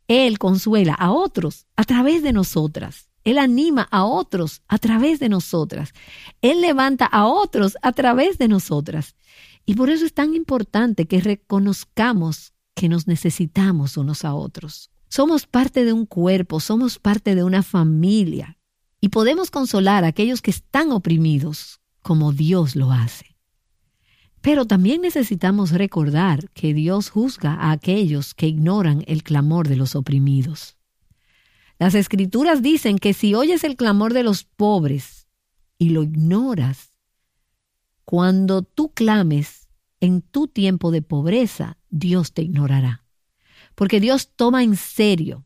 Él 0.08 0.38
consuela 0.38 0.94
a 0.94 1.12
otros 1.12 1.66
a 1.76 1.84
través 1.86 2.22
de 2.22 2.34
nosotras. 2.34 3.10
Él 3.24 3.40
anima 3.40 3.88
a 3.92 4.06
otros 4.06 4.62
a 4.68 4.78
través 4.78 5.20
de 5.20 5.28
nosotras. 5.28 5.92
Él 6.42 6.62
levanta 6.62 7.06
a 7.06 7.26
otros 7.26 7.78
a 7.82 7.92
través 7.92 8.38
de 8.38 8.48
nosotras. 8.48 9.16
Y 9.66 9.74
por 9.74 9.90
eso 9.90 10.06
es 10.06 10.14
tan 10.14 10.36
importante 10.36 11.08
que 11.08 11.20
reconozcamos 11.20 12.54
que 12.76 12.90
nos 12.90 13.08
necesitamos 13.08 13.98
unos 13.98 14.24
a 14.24 14.36
otros. 14.36 14.92
Somos 15.10 15.48
parte 15.48 15.84
de 15.84 15.94
un 15.94 16.06
cuerpo, 16.06 16.60
somos 16.60 17.00
parte 17.00 17.34
de 17.34 17.44
una 17.44 17.64
familia 17.64 18.59
y 19.02 19.10
podemos 19.10 19.52
consolar 19.52 20.04
a 20.04 20.08
aquellos 20.08 20.42
que 20.42 20.52
están 20.52 20.92
oprimidos 20.92 21.80
como 22.02 22.32
Dios 22.32 22.76
lo 22.76 22.92
hace. 22.92 23.38
Pero 24.42 24.66
también 24.66 25.02
necesitamos 25.02 25.72
recordar 25.72 26.50
que 26.52 26.74
Dios 26.74 27.10
juzga 27.10 27.56
a 27.56 27.72
aquellos 27.72 28.34
que 28.34 28.48
ignoran 28.48 29.04
el 29.08 29.24
clamor 29.24 29.68
de 29.68 29.76
los 29.76 29.96
oprimidos. 29.96 30.78
Las 31.78 31.96
escrituras 31.96 32.62
dicen 32.62 32.98
que 32.98 33.14
si 33.14 33.36
oyes 33.36 33.64
el 33.64 33.76
clamor 33.76 34.14
de 34.14 34.24
los 34.24 34.44
pobres 34.44 35.28
y 35.78 35.90
lo 35.90 36.04
ignoras, 36.04 36.94
cuando 38.06 38.64
tú 38.64 38.92
clames 38.94 39.70
en 40.00 40.22
tu 40.22 40.48
tiempo 40.48 40.92
de 40.92 41.02
pobreza, 41.02 41.78
Dios 41.90 42.34
te 42.34 42.42
ignorará. 42.42 43.06
Porque 43.76 44.00
Dios 44.00 44.32
toma 44.36 44.64
en 44.64 44.76
serio 44.76 45.46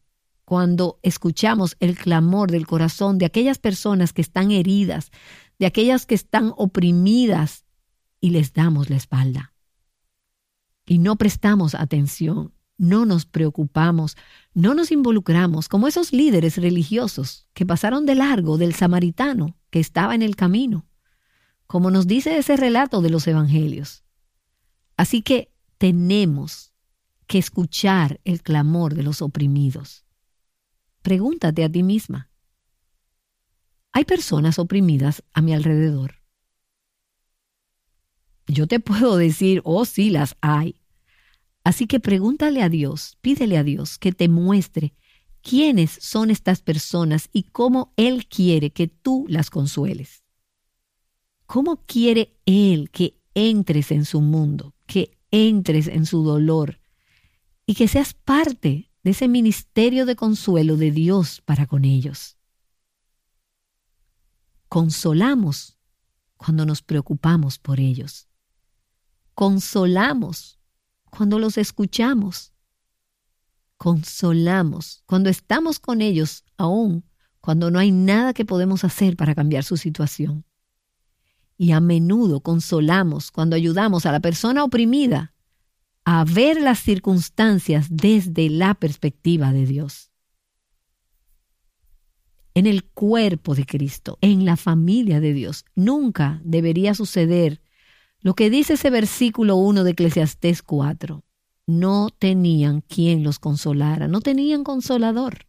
cuando 0.54 1.00
escuchamos 1.02 1.76
el 1.80 1.98
clamor 1.98 2.52
del 2.52 2.68
corazón 2.68 3.18
de 3.18 3.26
aquellas 3.26 3.58
personas 3.58 4.14
que 4.14 4.22
están 4.22 4.52
heridas, 4.52 5.10
de 5.58 5.66
aquellas 5.66 6.06
que 6.06 6.14
están 6.14 6.54
oprimidas 6.56 7.66
y 8.22 8.30
les 8.30 8.54
damos 8.54 8.92
la 8.92 8.98
espalda. 8.98 9.56
Y 10.86 11.00
no 11.00 11.16
prestamos 11.16 11.74
atención, 11.74 12.54
no 12.78 13.08
nos 13.08 13.26
preocupamos, 13.26 14.16
no 14.54 14.76
nos 14.76 14.92
involucramos 14.92 15.70
como 15.70 15.88
esos 15.88 16.14
líderes 16.14 16.58
religiosos 16.58 17.48
que 17.56 17.66
pasaron 17.66 18.06
de 18.06 18.14
largo 18.14 18.60
del 18.60 18.76
samaritano 18.76 19.58
que 19.72 19.80
estaba 19.80 20.14
en 20.14 20.22
el 20.22 20.36
camino, 20.36 20.86
como 21.66 21.90
nos 21.90 22.06
dice 22.06 22.38
ese 22.38 22.58
relato 22.58 23.02
de 23.02 23.10
los 23.10 23.26
evangelios. 23.26 24.04
Así 24.98 25.24
que 25.24 25.52
tenemos 25.80 26.76
que 27.26 27.40
escuchar 27.40 28.22
el 28.24 28.44
clamor 28.44 28.94
de 28.94 29.02
los 29.02 29.24
oprimidos. 29.24 30.04
Pregúntate 31.04 31.64
a 31.64 31.70
ti 31.70 31.84
misma, 31.84 32.32
hay 33.94 34.06
personas 34.06 34.58
oprimidas 34.58 35.24
a 35.34 35.42
mi 35.42 35.54
alrededor. 35.54 36.16
Yo 38.48 38.68
te 38.68 38.80
puedo 38.82 39.18
decir, 39.18 39.62
oh 39.64 39.86
sí, 39.86 40.10
las 40.10 40.36
hay. 40.42 40.76
Así 41.64 41.88
que 41.88 42.02
pregúntale 42.02 42.62
a 42.62 42.70
Dios, 42.70 43.18
pídele 43.22 43.58
a 43.58 43.64
Dios 43.64 43.98
que 43.98 44.12
te 44.12 44.28
muestre 44.28 44.96
quiénes 45.42 45.92
son 45.92 46.32
estas 46.32 46.62
personas 46.62 47.30
y 47.32 47.44
cómo 47.44 47.94
Él 47.96 48.28
quiere 48.28 48.72
que 48.72 48.88
tú 48.88 49.26
las 49.30 49.50
consueles. 49.50 50.24
¿Cómo 51.46 51.86
quiere 51.86 52.36
Él 52.46 52.90
que 52.90 53.22
entres 53.34 53.92
en 53.92 54.06
su 54.06 54.22
mundo, 54.22 54.76
que 54.88 55.18
entres 55.32 55.88
en 55.88 56.06
su 56.06 56.24
dolor 56.24 56.80
y 57.66 57.76
que 57.76 57.88
seas 57.88 58.14
parte 58.14 58.93
de 59.04 59.12
ese 59.12 59.28
ministerio 59.28 60.06
de 60.06 60.16
consuelo 60.16 60.78
de 60.78 60.92
Dios 60.92 61.42
para 61.42 61.68
con 61.68 61.86
ellos? 61.86 62.38
Consolamos 64.70 65.78
cuando 66.38 66.66
nos 66.66 66.82
preocupamos 66.82 67.60
por 67.60 67.80
ellos. 67.80 68.28
Consolamos 69.36 70.60
cuando 71.10 71.38
los 71.38 71.58
escuchamos. 71.58 72.54
Consolamos 73.78 75.04
cuando 75.06 75.30
estamos 75.30 75.80
con 75.80 76.02
ellos, 76.02 76.44
aún 76.58 77.04
cuando 77.42 77.70
no 77.70 77.80
hay 77.80 77.92
nada 77.92 78.34
que 78.34 78.46
podemos 78.46 78.84
hacer 78.84 79.18
para 79.18 79.36
cambiar 79.36 79.64
su 79.66 79.76
situación. 79.76 80.46
Y 81.58 81.72
a 81.72 81.80
menudo 81.80 82.40
consolamos 82.40 83.32
cuando 83.32 83.56
ayudamos 83.56 84.06
a 84.06 84.12
la 84.12 84.22
persona 84.22 84.64
oprimida 84.64 85.33
a 86.06 86.24
ver 86.26 86.62
las 86.62 86.80
circunstancias 86.80 87.88
desde 87.90 88.50
la 88.50 88.74
perspectiva 88.74 89.54
de 89.54 89.66
Dios 89.66 90.14
en 92.56 92.68
el 92.68 92.84
cuerpo 92.84 93.56
de 93.56 93.66
Cristo, 93.66 94.18
en 94.22 94.46
la 94.46 94.58
familia 94.58 95.20
de 95.20 95.34
Dios. 95.34 95.66
Nunca 95.76 96.42
debería 96.44 96.94
suceder 96.94 97.62
lo 98.20 98.36
que 98.36 98.50
dice 98.50 98.74
ese 98.74 98.90
versículo 98.90 99.56
1 99.56 99.84
de 99.84 99.92
Eclesiastés 99.92 100.62
4. 100.62 101.24
No 101.66 102.10
tenían 102.10 102.82
quien 102.82 103.24
los 103.24 103.40
consolara, 103.40 104.08
no 104.08 104.22
tenían 104.22 104.64
consolador. 104.64 105.48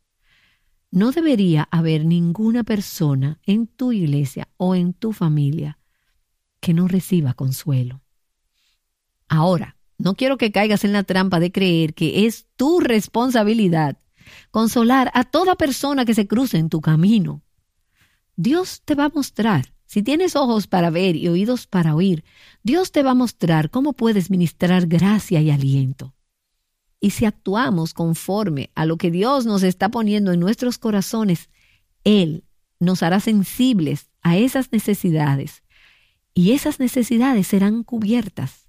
No 0.90 1.10
debería 1.10 1.68
haber 1.70 2.04
ninguna 2.04 2.62
persona 2.62 3.40
en 3.44 3.66
tu 3.66 3.92
iglesia 3.92 4.48
o 4.56 4.74
en 4.74 4.92
tu 4.92 5.12
familia 5.12 5.78
que 6.60 6.72
no 6.72 6.88
reciba 6.88 7.34
consuelo. 7.34 8.00
Ahora, 9.28 9.73
no 9.98 10.14
quiero 10.14 10.38
que 10.38 10.52
caigas 10.52 10.84
en 10.84 10.92
la 10.92 11.02
trampa 11.02 11.40
de 11.40 11.52
creer 11.52 11.94
que 11.94 12.26
es 12.26 12.46
tu 12.56 12.80
responsabilidad 12.80 13.96
consolar 14.50 15.10
a 15.14 15.24
toda 15.24 15.56
persona 15.56 16.04
que 16.04 16.14
se 16.14 16.26
cruce 16.26 16.58
en 16.58 16.68
tu 16.68 16.80
camino. 16.80 17.42
Dios 18.36 18.82
te 18.84 18.94
va 18.94 19.06
a 19.06 19.12
mostrar, 19.14 19.74
si 19.86 20.02
tienes 20.02 20.36
ojos 20.36 20.66
para 20.66 20.90
ver 20.90 21.16
y 21.16 21.28
oídos 21.28 21.66
para 21.66 21.94
oír, 21.94 22.24
Dios 22.62 22.90
te 22.90 23.02
va 23.02 23.12
a 23.12 23.14
mostrar 23.14 23.70
cómo 23.70 23.92
puedes 23.92 24.30
ministrar 24.30 24.86
gracia 24.86 25.40
y 25.40 25.50
aliento. 25.50 26.14
Y 27.00 27.10
si 27.10 27.26
actuamos 27.26 27.94
conforme 27.94 28.70
a 28.74 28.86
lo 28.86 28.96
que 28.96 29.10
Dios 29.10 29.44
nos 29.44 29.62
está 29.62 29.90
poniendo 29.90 30.32
en 30.32 30.40
nuestros 30.40 30.78
corazones, 30.78 31.50
Él 32.02 32.44
nos 32.80 33.02
hará 33.02 33.20
sensibles 33.20 34.10
a 34.22 34.36
esas 34.36 34.72
necesidades 34.72 35.62
y 36.32 36.52
esas 36.52 36.80
necesidades 36.80 37.46
serán 37.46 37.84
cubiertas. 37.84 38.63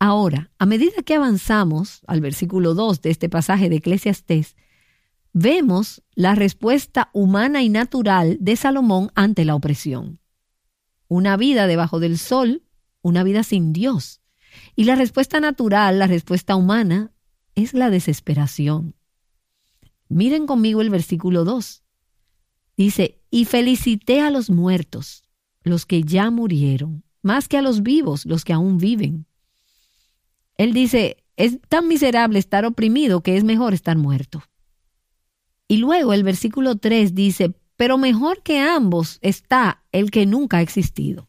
Ahora, 0.00 0.50
a 0.58 0.66
medida 0.66 1.02
que 1.04 1.14
avanzamos 1.14 2.02
al 2.06 2.20
versículo 2.20 2.74
2 2.74 3.02
de 3.02 3.10
este 3.10 3.28
pasaje 3.28 3.68
de 3.68 3.76
Eclesiastés, 3.76 4.56
vemos 5.32 6.02
la 6.14 6.36
respuesta 6.36 7.10
humana 7.12 7.62
y 7.62 7.68
natural 7.68 8.36
de 8.40 8.54
Salomón 8.54 9.10
ante 9.16 9.44
la 9.44 9.56
opresión. 9.56 10.20
Una 11.08 11.36
vida 11.36 11.66
debajo 11.66 11.98
del 11.98 12.18
sol, 12.18 12.62
una 13.02 13.24
vida 13.24 13.42
sin 13.42 13.72
Dios. 13.72 14.20
Y 14.76 14.84
la 14.84 14.94
respuesta 14.94 15.40
natural, 15.40 15.98
la 15.98 16.06
respuesta 16.06 16.54
humana, 16.54 17.12
es 17.56 17.74
la 17.74 17.90
desesperación. 17.90 18.94
Miren 20.08 20.46
conmigo 20.46 20.80
el 20.80 20.90
versículo 20.90 21.44
2. 21.44 21.82
Dice, 22.76 23.20
y 23.30 23.46
felicité 23.46 24.20
a 24.20 24.30
los 24.30 24.48
muertos, 24.48 25.24
los 25.64 25.86
que 25.86 26.02
ya 26.02 26.30
murieron, 26.30 27.02
más 27.20 27.48
que 27.48 27.58
a 27.58 27.62
los 27.62 27.82
vivos, 27.82 28.24
los 28.26 28.44
que 28.44 28.52
aún 28.52 28.78
viven 28.78 29.27
él 30.58 30.74
dice, 30.74 31.24
es 31.36 31.58
tan 31.68 31.88
miserable 31.88 32.38
estar 32.38 32.66
oprimido 32.66 33.22
que 33.22 33.36
es 33.36 33.44
mejor 33.44 33.72
estar 33.72 33.96
muerto. 33.96 34.42
Y 35.68 35.78
luego 35.78 36.12
el 36.12 36.24
versículo 36.24 36.76
3 36.76 37.14
dice, 37.14 37.54
pero 37.76 37.96
mejor 37.96 38.42
que 38.42 38.58
ambos 38.58 39.18
está 39.22 39.84
el 39.92 40.10
que 40.10 40.26
nunca 40.26 40.58
ha 40.58 40.62
existido, 40.62 41.28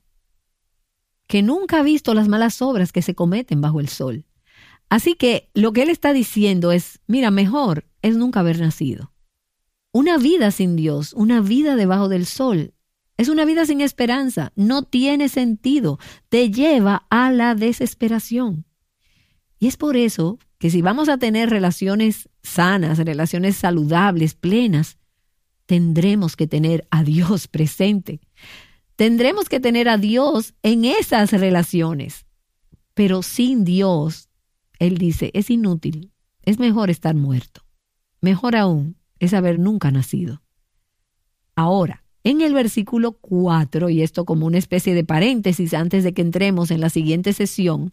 que 1.28 1.44
nunca 1.44 1.80
ha 1.80 1.84
visto 1.84 2.14
las 2.14 2.28
malas 2.28 2.62
obras 2.62 2.92
que 2.92 3.04
se 3.04 3.14
cometen 3.14 3.62
bajo 3.62 3.80
el 3.80 3.88
sol. 3.88 4.26
Así 4.90 5.14
que 5.14 5.52
lo 5.54 5.74
que 5.74 5.84
él 5.84 5.90
está 5.90 6.12
diciendo 6.12 6.72
es, 6.72 7.00
mira, 7.06 7.30
mejor 7.30 7.86
es 8.02 8.18
nunca 8.18 8.40
haber 8.40 8.60
nacido. 8.60 9.14
Una 9.92 10.18
vida 10.18 10.50
sin 10.50 10.76
Dios, 10.76 11.14
una 11.14 11.42
vida 11.42 11.76
debajo 11.76 12.10
del 12.10 12.26
sol, 12.26 12.74
es 13.18 13.30
una 13.30 13.46
vida 13.46 13.66
sin 13.66 13.82
esperanza, 13.82 14.54
no 14.56 14.84
tiene 14.84 15.30
sentido, 15.30 16.00
te 16.30 16.50
lleva 16.50 17.06
a 17.10 17.32
la 17.32 17.54
desesperación. 17.54 18.66
Y 19.60 19.68
es 19.68 19.78
por 19.78 19.98
eso 19.98 20.40
que 20.58 20.70
si 20.70 20.82
vamos 20.82 21.10
a 21.10 21.18
tener 21.18 21.50
relaciones 21.50 22.30
sanas, 22.42 22.98
relaciones 22.98 23.58
saludables, 23.58 24.34
plenas, 24.34 24.98
tendremos 25.66 26.36
que 26.36 26.48
tener 26.48 26.88
a 26.90 27.04
Dios 27.04 27.48
presente. 27.50 28.22
Tendremos 28.96 29.48
que 29.48 29.60
tener 29.60 29.88
a 29.88 29.98
Dios 29.98 30.54
en 30.64 30.86
esas 30.86 31.32
relaciones. 31.32 32.26
Pero 32.94 33.22
sin 33.22 33.64
Dios, 33.64 34.30
Él 34.80 34.98
dice, 34.98 35.32
es 35.34 35.50
inútil, 35.50 36.12
es 36.44 36.60
mejor 36.60 36.90
estar 36.90 37.16
muerto. 37.16 37.62
Mejor 38.20 38.56
aún 38.56 38.98
es 39.20 39.34
haber 39.34 39.60
nunca 39.60 39.92
nacido. 39.92 40.42
Ahora, 41.56 42.04
en 42.24 42.42
el 42.42 42.54
versículo 42.54 43.14
4, 43.14 43.90
y 43.90 44.02
esto 44.02 44.26
como 44.26 44.46
una 44.46 44.58
especie 44.58 44.94
de 44.94 45.06
paréntesis 45.06 45.74
antes 45.74 46.04
de 46.04 46.14
que 46.14 46.22
entremos 46.22 46.72
en 46.72 46.82
la 46.82 46.90
siguiente 46.90 47.32
sesión, 47.32 47.92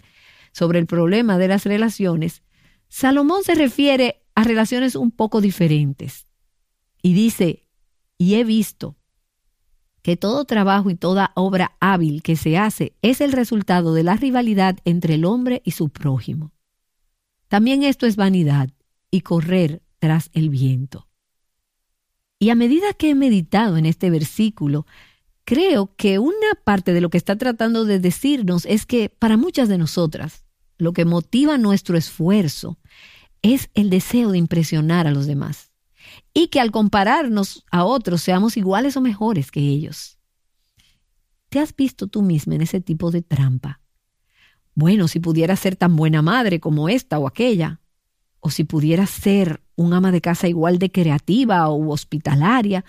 sobre 0.57 0.79
el 0.79 0.87
problema 0.87 1.37
de 1.37 1.49
las 1.49 1.67
relaciones, 1.67 2.43
Salomón 2.89 3.45
se 3.45 3.55
refiere 3.55 4.23
a 4.35 4.43
relaciones 4.43 4.97
un 4.97 5.11
poco 5.11 5.43
diferentes. 5.43 6.29
Y 7.03 7.13
dice, 7.13 7.69
y 8.17 8.37
he 8.37 8.45
visto 8.45 8.97
que 10.01 10.17
todo 10.17 10.47
trabajo 10.47 10.89
y 10.89 10.95
toda 10.95 11.33
obra 11.35 11.77
hábil 11.79 12.23
que 12.23 12.37
se 12.37 12.57
hace 12.57 12.95
es 13.03 13.21
el 13.21 13.33
resultado 13.33 13.93
de 13.93 14.03
la 14.03 14.17
rivalidad 14.17 14.79
entre 14.87 15.17
el 15.17 15.27
hombre 15.27 15.61
y 15.63 15.73
su 15.73 15.91
prójimo. 15.91 16.55
También 17.49 17.83
esto 17.83 18.07
es 18.07 18.17
vanidad 18.17 18.71
y 19.11 19.21
correr 19.21 19.83
tras 19.99 20.31
el 20.33 20.49
viento. 20.49 21.07
Y 22.39 22.49
a 22.49 22.55
medida 22.55 22.95
que 22.95 23.11
he 23.11 23.15
meditado 23.15 23.77
en 23.77 23.85
este 23.85 24.09
versículo, 24.09 24.87
creo 25.45 25.95
que 25.97 26.19
una 26.19 26.55
parte 26.65 26.95
de 26.95 27.03
lo 27.03 27.11
que 27.11 27.19
está 27.19 27.37
tratando 27.37 27.85
de 27.85 28.01
decirnos 28.01 28.65
es 28.65 28.87
que 28.87 29.11
para 29.11 29.37
muchas 29.37 29.69
de 29.69 29.77
nosotras, 29.77 30.46
lo 30.79 30.93
que 30.93 31.05
motiva 31.05 31.59
nuestro 31.59 31.97
esfuerzo 31.97 32.79
es 33.43 33.71
el 33.75 33.91
deseo 33.91 34.31
de 34.31 34.39
impresionar 34.39 35.07
a 35.07 35.11
los 35.11 35.27
demás 35.27 35.73
y 36.33 36.49
que 36.49 36.61
al 36.61 36.71
compararnos 36.71 37.65
a 37.71 37.85
otros 37.85 38.23
seamos 38.23 38.57
iguales 38.57 38.97
o 38.97 39.01
mejores 39.01 39.51
que 39.51 39.61
ellos. 39.61 40.19
¿Te 41.49 41.61
has 41.61 41.75
visto 41.75 42.09
tú 42.09 42.23
misma 42.23 42.55
en 42.55 42.63
ese 42.63 42.81
tipo 42.81 43.11
de 43.11 43.23
trampa? 43.23 43.81
Bueno, 44.75 45.09
si 45.09 45.21
pudiera 45.21 45.57
ser 45.57 45.77
tan 45.77 45.97
buena 45.97 46.23
madre 46.23 46.61
como 46.61 46.89
esta 46.89 47.19
o 47.19 47.27
aquella, 47.27 47.81
o 48.41 48.51
si 48.51 48.65
pudiera 48.65 49.07
ser 49.07 49.63
un 49.75 49.95
ama 49.95 50.13
de 50.13 50.21
casa 50.21 50.49
igual 50.49 50.79
de 50.79 50.93
creativa 50.93 51.69
o 51.69 51.91
hospitalaria, 51.91 52.85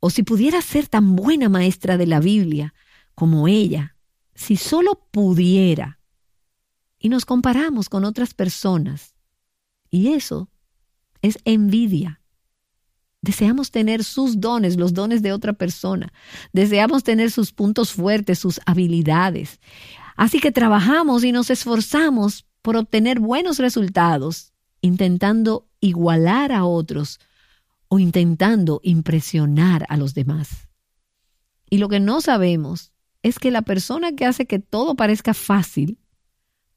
o 0.00 0.10
si 0.10 0.22
pudiera 0.22 0.60
ser 0.62 0.88
tan 0.88 1.16
buena 1.16 1.48
maestra 1.48 1.96
de 1.96 2.06
la 2.06 2.20
Biblia 2.20 2.74
como 3.14 3.48
ella, 3.48 3.96
si 4.34 4.56
solo 4.56 5.06
pudiera. 5.10 6.00
Y 7.06 7.08
nos 7.08 7.24
comparamos 7.24 7.88
con 7.88 8.04
otras 8.04 8.34
personas. 8.34 9.14
Y 9.90 10.08
eso 10.08 10.50
es 11.22 11.38
envidia. 11.44 12.20
Deseamos 13.22 13.70
tener 13.70 14.02
sus 14.02 14.40
dones, 14.40 14.76
los 14.76 14.92
dones 14.92 15.22
de 15.22 15.32
otra 15.32 15.52
persona. 15.52 16.12
Deseamos 16.52 17.04
tener 17.04 17.30
sus 17.30 17.52
puntos 17.52 17.92
fuertes, 17.92 18.40
sus 18.40 18.60
habilidades. 18.66 19.60
Así 20.16 20.40
que 20.40 20.50
trabajamos 20.50 21.22
y 21.22 21.30
nos 21.30 21.48
esforzamos 21.48 22.44
por 22.60 22.76
obtener 22.76 23.20
buenos 23.20 23.60
resultados, 23.60 24.52
intentando 24.80 25.68
igualar 25.78 26.50
a 26.50 26.64
otros 26.64 27.20
o 27.86 28.00
intentando 28.00 28.80
impresionar 28.82 29.86
a 29.88 29.96
los 29.96 30.12
demás. 30.12 30.68
Y 31.70 31.78
lo 31.78 31.88
que 31.88 32.00
no 32.00 32.20
sabemos 32.20 32.90
es 33.22 33.38
que 33.38 33.52
la 33.52 33.62
persona 33.62 34.16
que 34.16 34.26
hace 34.26 34.46
que 34.46 34.58
todo 34.58 34.96
parezca 34.96 35.34
fácil, 35.34 36.00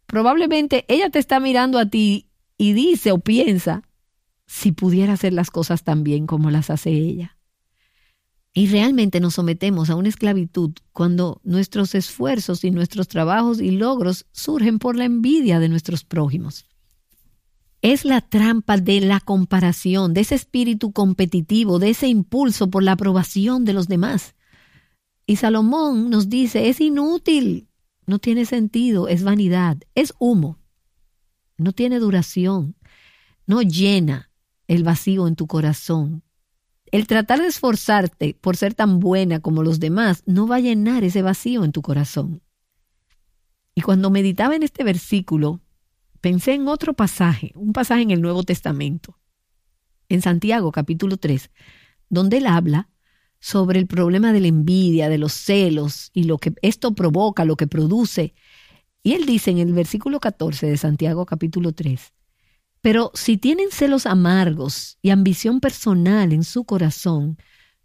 probablemente 0.10 0.86
ella 0.88 1.10
te 1.10 1.20
está 1.20 1.40
mirando 1.40 1.78
a 1.80 1.86
ti 1.86 2.28
y 2.58 2.74
dice 2.74 3.12
o 3.12 3.20
piensa, 3.20 3.84
si 4.48 4.72
pudiera 4.72 5.14
hacer 5.14 5.34
las 5.34 5.52
cosas 5.52 5.84
tan 5.84 6.04
bien 6.04 6.26
como 6.26 6.50
las 6.50 6.72
hace 6.72 6.90
ella. 6.90 7.38
Y 8.52 8.68
realmente 8.68 9.20
nos 9.20 9.36
sometemos 9.36 9.92
a 9.92 9.96
una 9.96 10.10
esclavitud 10.10 10.72
cuando 10.92 11.40
nuestros 11.44 11.94
esfuerzos 11.94 12.64
y 12.64 12.72
nuestros 12.72 13.08
trabajos 13.08 13.62
y 13.62 13.70
logros 13.70 14.26
surgen 14.32 14.80
por 14.80 14.96
la 14.96 15.06
envidia 15.06 15.60
de 15.60 15.70
nuestros 15.70 16.04
prójimos. 16.04 16.66
Es 17.84 18.04
la 18.04 18.22
trampa 18.22 18.78
de 18.78 19.02
la 19.02 19.20
comparación, 19.20 20.16
de 20.16 20.22
ese 20.22 20.36
espíritu 20.36 20.92
competitivo, 20.92 21.78
de 21.78 21.92
ese 21.92 22.08
impulso 22.08 22.72
por 22.72 22.82
la 22.82 22.94
aprobación 22.94 23.64
de 23.64 23.74
los 23.74 23.88
demás. 23.88 24.34
Y 25.28 25.36
Salomón 25.36 26.10
nos 26.10 26.28
dice, 26.28 26.68
es 26.68 26.82
inútil, 26.82 27.69
no 28.10 28.18
tiene 28.18 28.46
sentido, 28.46 29.08
es 29.08 29.24
vanidad, 29.24 29.78
es 29.94 30.16
humo, 30.18 30.58
no 31.60 31.74
tiene 31.74 32.00
duración, 32.00 32.76
no 33.46 33.62
llena 33.62 34.32
el 34.68 34.84
vacío 34.84 35.28
en 35.28 35.36
tu 35.36 35.46
corazón, 35.46 36.24
el 36.92 37.06
tratar 37.06 37.40
de 37.40 37.46
esforzarte 37.46 38.36
por 38.42 38.58
ser 38.58 38.74
tan 38.74 39.00
buena 39.00 39.42
como 39.42 39.62
los 39.62 39.80
demás 39.80 40.24
no 40.26 40.48
va 40.48 40.56
a 40.56 40.60
llenar 40.60 41.04
ese 41.04 41.22
vacío 41.22 41.64
en 41.64 41.72
tu 41.72 41.84
corazón. 41.84 42.42
Y 43.76 43.82
cuando 43.82 44.10
meditaba 44.10 44.56
en 44.56 44.64
este 44.64 44.84
versículo, 44.84 45.62
pensé 46.20 46.56
en 46.56 46.68
otro 46.68 46.96
pasaje, 46.96 47.52
un 47.54 47.74
pasaje 47.74 48.02
en 48.02 48.10
el 48.10 48.22
Nuevo 48.22 48.42
Testamento, 48.42 49.20
en 50.10 50.24
Santiago 50.24 50.72
capítulo 50.72 51.18
3, 51.18 51.52
donde 52.10 52.38
él 52.38 52.48
habla 52.48 52.90
sobre 53.40 53.80
el 53.80 53.88
problema 53.88 54.34
de 54.34 54.42
la 54.42 54.48
envidia, 54.48 55.10
de 55.10 55.18
los 55.18 55.34
celos 55.34 56.12
y 56.14 56.24
lo 56.24 56.38
que 56.38 56.54
esto 56.62 56.94
provoca, 56.94 57.46
lo 57.46 57.56
que 57.56 57.68
produce. 57.68 58.34
Y 59.04 59.14
él 59.14 59.26
dice 59.26 59.52
en 59.52 59.60
el 59.60 59.74
versículo 59.74 60.20
14 60.20 60.68
de 60.68 60.78
Santiago 60.78 61.26
capítulo 61.26 61.72
3, 61.72 62.14
pero 62.82 63.12
si 63.14 63.38
tienen 63.38 63.72
celos 63.72 64.06
amargos 64.06 64.98
y 65.02 65.10
ambición 65.10 65.60
personal 65.60 66.32
en 66.32 66.44
su 66.44 66.64
corazón, 66.64 67.38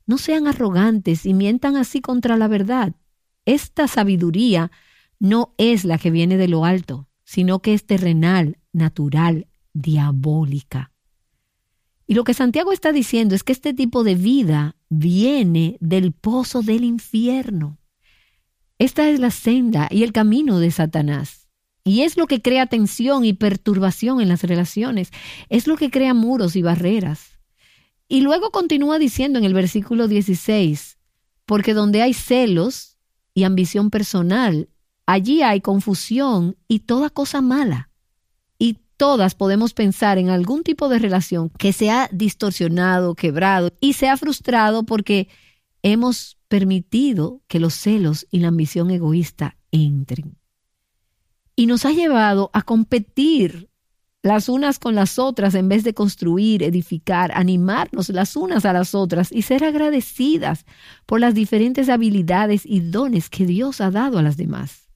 no 0.06 0.18
sean 0.18 0.46
arrogantes 0.46 1.26
y 1.26 1.34
mientan 1.34 1.76
así 1.76 2.00
contra 2.00 2.36
la 2.36 2.48
verdad. 2.48 2.94
Esta 3.44 3.88
sabiduría 3.88 4.70
no 5.18 5.54
es 5.58 5.84
la 5.84 5.98
que 5.98 6.10
viene 6.10 6.36
de 6.36 6.48
lo 6.48 6.64
alto, 6.64 7.08
sino 7.24 7.60
que 7.60 7.74
es 7.74 7.86
terrenal, 7.86 8.58
natural, 8.72 9.48
diabólica. 9.72 10.93
Y 12.06 12.14
lo 12.14 12.24
que 12.24 12.34
Santiago 12.34 12.72
está 12.72 12.92
diciendo 12.92 13.34
es 13.34 13.42
que 13.42 13.52
este 13.52 13.72
tipo 13.72 14.04
de 14.04 14.14
vida 14.14 14.76
viene 14.88 15.78
del 15.80 16.12
pozo 16.12 16.62
del 16.62 16.84
infierno. 16.84 17.78
Esta 18.78 19.08
es 19.08 19.20
la 19.20 19.30
senda 19.30 19.88
y 19.90 20.02
el 20.02 20.12
camino 20.12 20.58
de 20.58 20.70
Satanás. 20.70 21.48
Y 21.84 22.02
es 22.02 22.16
lo 22.16 22.26
que 22.26 22.42
crea 22.42 22.66
tensión 22.66 23.24
y 23.24 23.34
perturbación 23.34 24.20
en 24.20 24.28
las 24.28 24.42
relaciones. 24.42 25.10
Es 25.48 25.66
lo 25.66 25.76
que 25.76 25.90
crea 25.90 26.14
muros 26.14 26.56
y 26.56 26.62
barreras. 26.62 27.38
Y 28.08 28.20
luego 28.20 28.50
continúa 28.50 28.98
diciendo 28.98 29.38
en 29.38 29.44
el 29.44 29.54
versículo 29.54 30.08
16, 30.08 30.98
porque 31.46 31.74
donde 31.74 32.02
hay 32.02 32.14
celos 32.14 32.98
y 33.34 33.44
ambición 33.44 33.90
personal, 33.90 34.68
allí 35.06 35.42
hay 35.42 35.60
confusión 35.60 36.56
y 36.68 36.80
toda 36.80 37.10
cosa 37.10 37.40
mala. 37.40 37.90
Todas 38.96 39.35
podemos 39.35 39.74
pensar 39.74 40.18
en 40.18 40.30
algún 40.30 40.62
tipo 40.62 40.88
de 40.88 40.98
relación 40.98 41.50
que 41.50 41.72
se 41.72 41.90
ha 41.90 42.09
distorsionado, 42.12 43.14
quebrado 43.14 43.72
y 43.80 43.94
se 43.94 44.09
ha 44.09 44.16
frustrado 44.16 44.85
porque 44.85 45.28
hemos 45.83 46.38
permitido 46.48 47.42
que 47.48 47.59
los 47.59 47.74
celos 47.74 48.26
y 48.30 48.38
la 48.38 48.48
ambición 48.48 48.90
egoísta 48.90 49.57
entren 49.72 50.38
y 51.57 51.66
nos 51.66 51.85
ha 51.85 51.92
llevado 51.92 52.50
a 52.52 52.62
competir 52.62 53.70
las 54.22 54.48
unas 54.48 54.78
con 54.78 54.94
las 54.94 55.18
otras 55.18 55.54
en 55.54 55.68
vez 55.68 55.85
de 55.85 55.92
construir, 55.92 56.62
edificar, 56.62 57.30
animarnos 57.35 58.09
las 58.09 58.37
unas 58.37 58.64
a 58.64 58.72
las 58.72 58.94
otras 58.94 59.30
y 59.30 59.42
ser 59.42 59.64
agradecidas 59.64 60.64
por 61.04 61.20
las 61.20 61.35
diferentes 61.35 61.90
habilidades 61.90 62.62
y 62.64 62.80
dones 62.80 63.28
que 63.28 63.44
Dios 63.44 63.83
ha 63.83 63.90
dado 63.90 64.18
a 64.18 64.22
las 64.22 64.38
demás. 64.38 64.88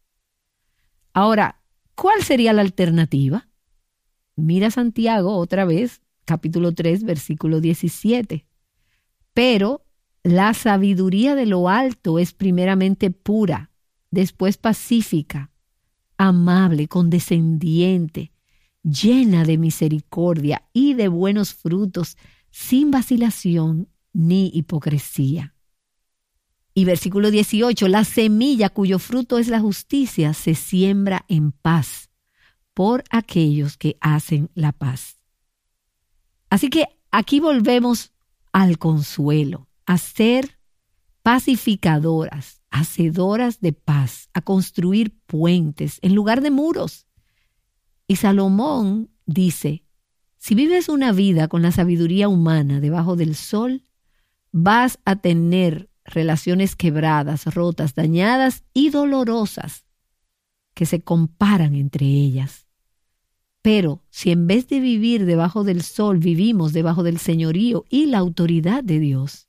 Ahora, 1.12 1.60
¿cuál 1.94 2.22
sería 2.22 2.54
la 2.54 2.62
alternativa? 2.62 3.47
Mira 4.38 4.70
Santiago 4.70 5.36
otra 5.36 5.64
vez, 5.64 6.00
capítulo 6.24 6.72
3, 6.72 7.02
versículo 7.02 7.60
17. 7.60 8.46
Pero 9.34 9.84
la 10.22 10.54
sabiduría 10.54 11.34
de 11.34 11.44
lo 11.44 11.68
alto 11.68 12.20
es 12.20 12.34
primeramente 12.34 13.10
pura, 13.10 13.72
después 14.12 14.56
pacífica 14.56 15.50
amable, 16.18 16.86
condescendiente, 16.86 18.32
llena 18.84 19.44
de 19.44 19.58
misericordia 19.58 20.68
y 20.72 20.94
de 20.94 21.08
buenos 21.08 21.54
frutos, 21.54 22.16
sin 22.50 22.92
vacilación 22.92 23.88
ni 24.12 24.50
hipocresía. 24.54 25.54
Y 26.74 26.84
versículo 26.84 27.32
18, 27.32 27.88
la 27.88 28.04
semilla 28.04 28.68
cuyo 28.68 29.00
fruto 29.00 29.38
es 29.38 29.48
la 29.48 29.58
justicia 29.58 30.32
se 30.32 30.54
siembra 30.54 31.24
en 31.28 31.50
paz 31.50 32.07
por 32.78 33.02
aquellos 33.10 33.76
que 33.76 33.98
hacen 34.00 34.50
la 34.54 34.70
paz. 34.70 35.18
Así 36.48 36.70
que 36.70 36.86
aquí 37.10 37.40
volvemos 37.40 38.12
al 38.52 38.78
consuelo, 38.78 39.66
a 39.84 39.98
ser 39.98 40.60
pacificadoras, 41.24 42.62
hacedoras 42.70 43.60
de 43.60 43.72
paz, 43.72 44.28
a 44.32 44.42
construir 44.42 45.18
puentes 45.26 45.98
en 46.02 46.14
lugar 46.14 46.40
de 46.40 46.52
muros. 46.52 47.08
Y 48.06 48.14
Salomón 48.14 49.10
dice, 49.26 49.82
si 50.36 50.54
vives 50.54 50.88
una 50.88 51.10
vida 51.10 51.48
con 51.48 51.62
la 51.62 51.72
sabiduría 51.72 52.28
humana 52.28 52.78
debajo 52.78 53.16
del 53.16 53.34
sol, 53.34 53.86
vas 54.52 55.00
a 55.04 55.16
tener 55.16 55.90
relaciones 56.04 56.76
quebradas, 56.76 57.52
rotas, 57.52 57.96
dañadas 57.96 58.62
y 58.72 58.90
dolorosas 58.90 59.84
que 60.74 60.86
se 60.86 61.02
comparan 61.02 61.74
entre 61.74 62.06
ellas. 62.06 62.67
Pero 63.68 64.00
si 64.08 64.30
en 64.30 64.46
vez 64.46 64.66
de 64.68 64.80
vivir 64.80 65.26
debajo 65.26 65.62
del 65.62 65.82
sol 65.82 66.16
vivimos 66.16 66.72
debajo 66.72 67.02
del 67.02 67.18
señorío 67.18 67.84
y 67.90 68.06
la 68.06 68.16
autoridad 68.16 68.82
de 68.82 68.98
Dios, 68.98 69.46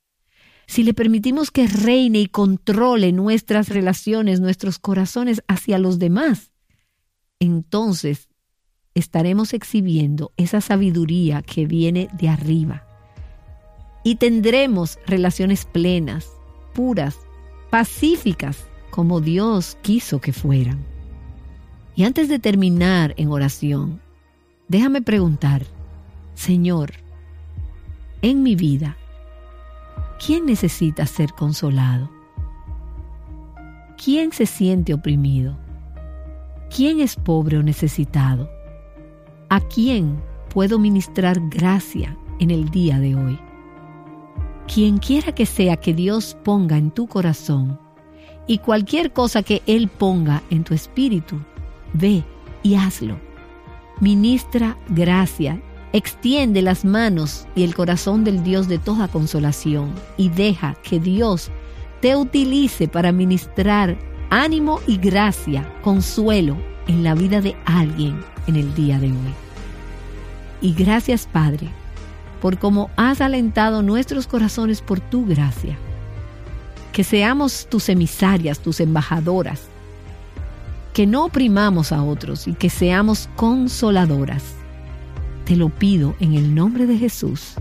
si 0.66 0.82
le 0.82 0.92
permitimos 0.92 1.50
que 1.50 1.66
reine 1.66 2.20
y 2.20 2.26
controle 2.26 3.12
nuestras 3.12 3.70
relaciones, 3.70 4.38
nuestros 4.38 4.78
corazones 4.78 5.42
hacia 5.48 5.78
los 5.78 5.98
demás, 5.98 6.52
entonces 7.38 8.28
estaremos 8.92 9.54
exhibiendo 9.54 10.32
esa 10.36 10.60
sabiduría 10.60 11.40
que 11.40 11.64
viene 11.64 12.10
de 12.12 12.28
arriba. 12.28 12.84
Y 14.04 14.16
tendremos 14.16 14.98
relaciones 15.06 15.64
plenas, 15.64 16.28
puras, 16.74 17.16
pacíficas, 17.70 18.68
como 18.90 19.22
Dios 19.22 19.78
quiso 19.80 20.20
que 20.20 20.34
fueran. 20.34 20.84
Y 21.96 22.04
antes 22.04 22.28
de 22.28 22.38
terminar 22.38 23.14
en 23.16 23.30
oración, 23.30 23.98
déjame 24.70 25.02
preguntar, 25.02 25.66
Señor, 26.34 26.92
en 28.22 28.42
mi 28.42 28.56
vida, 28.56 28.96
¿Quién 30.24 30.44
necesita 30.44 31.06
ser 31.06 31.32
consolado? 31.32 32.10
¿Quién 34.02 34.32
se 34.32 34.44
siente 34.44 34.92
oprimido? 34.92 35.56
¿Quién 36.74 37.00
es 37.00 37.16
pobre 37.16 37.56
o 37.56 37.62
necesitado? 37.62 38.50
¿A 39.48 39.60
quién 39.60 40.20
puedo 40.52 40.78
ministrar 40.78 41.40
gracia 41.48 42.18
en 42.38 42.50
el 42.50 42.68
día 42.68 42.98
de 42.98 43.16
hoy? 43.16 43.38
Quien 44.72 44.98
quiera 44.98 45.32
que 45.32 45.46
sea 45.46 45.78
que 45.78 45.94
Dios 45.94 46.36
ponga 46.44 46.76
en 46.76 46.90
tu 46.90 47.06
corazón 47.06 47.80
y 48.46 48.58
cualquier 48.58 49.14
cosa 49.14 49.42
que 49.42 49.62
Él 49.66 49.88
ponga 49.88 50.42
en 50.50 50.64
tu 50.64 50.74
espíritu, 50.74 51.40
Ve 51.94 52.22
y 52.62 52.74
hazlo. 52.74 53.18
Ministra 54.00 54.78
gracia, 54.88 55.60
extiende 55.92 56.62
las 56.62 56.86
manos 56.86 57.46
y 57.54 57.64
el 57.64 57.74
corazón 57.74 58.24
del 58.24 58.42
Dios 58.42 58.66
de 58.66 58.78
toda 58.78 59.08
consolación 59.08 59.92
y 60.16 60.30
deja 60.30 60.74
que 60.82 60.98
Dios 60.98 61.50
te 62.00 62.16
utilice 62.16 62.88
para 62.88 63.12
ministrar 63.12 63.98
ánimo 64.30 64.80
y 64.86 64.96
gracia, 64.96 65.70
consuelo 65.82 66.56
en 66.86 67.04
la 67.04 67.14
vida 67.14 67.42
de 67.42 67.54
alguien 67.66 68.24
en 68.46 68.56
el 68.56 68.74
día 68.74 68.98
de 68.98 69.08
hoy. 69.08 69.34
Y 70.62 70.72
gracias 70.72 71.28
Padre, 71.30 71.68
por 72.40 72.58
cómo 72.58 72.90
has 72.96 73.20
alentado 73.20 73.82
nuestros 73.82 74.26
corazones 74.26 74.80
por 74.80 75.00
tu 75.00 75.26
gracia. 75.26 75.76
Que 76.92 77.04
seamos 77.04 77.66
tus 77.68 77.90
emisarias, 77.90 78.60
tus 78.60 78.80
embajadoras. 78.80 79.68
Que 80.92 81.06
no 81.06 81.24
oprimamos 81.24 81.92
a 81.92 82.02
otros 82.02 82.48
y 82.48 82.54
que 82.54 82.70
seamos 82.70 83.28
consoladoras. 83.36 84.42
Te 85.44 85.56
lo 85.56 85.68
pido 85.68 86.14
en 86.20 86.34
el 86.34 86.54
nombre 86.54 86.86
de 86.86 86.98
Jesús. 86.98 87.54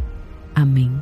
Amén. 0.56 1.02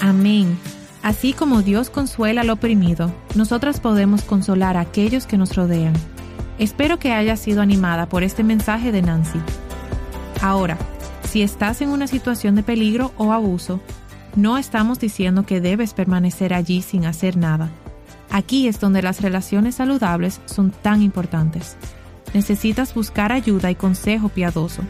Amén. 0.00 0.58
Así 1.02 1.32
como 1.32 1.62
Dios 1.62 1.90
consuela 1.90 2.42
al 2.42 2.50
oprimido, 2.50 3.14
nosotras 3.34 3.80
podemos 3.80 4.22
consolar 4.22 4.76
a 4.76 4.80
aquellos 4.80 5.26
que 5.26 5.36
nos 5.36 5.54
rodean. 5.54 5.94
Espero 6.58 6.98
que 6.98 7.12
hayas 7.12 7.40
sido 7.40 7.62
animada 7.62 8.08
por 8.08 8.22
este 8.22 8.44
mensaje 8.44 8.92
de 8.92 9.02
Nancy. 9.02 9.38
Ahora, 10.40 10.78
si 11.28 11.42
estás 11.42 11.80
en 11.80 11.88
una 11.88 12.06
situación 12.06 12.54
de 12.54 12.62
peligro 12.62 13.12
o 13.16 13.32
abuso, 13.32 13.80
no 14.36 14.58
estamos 14.58 14.98
diciendo 14.98 15.44
que 15.46 15.60
debes 15.60 15.94
permanecer 15.94 16.54
allí 16.54 16.82
sin 16.82 17.06
hacer 17.06 17.36
nada. 17.36 17.70
Aquí 18.30 18.66
es 18.66 18.80
donde 18.80 19.02
las 19.02 19.20
relaciones 19.20 19.76
saludables 19.76 20.40
son 20.46 20.70
tan 20.70 21.02
importantes. 21.02 21.76
Necesitas 22.32 22.94
buscar 22.94 23.30
ayuda 23.30 23.70
y 23.70 23.76
consejo 23.76 24.28
piadoso. 24.28 24.82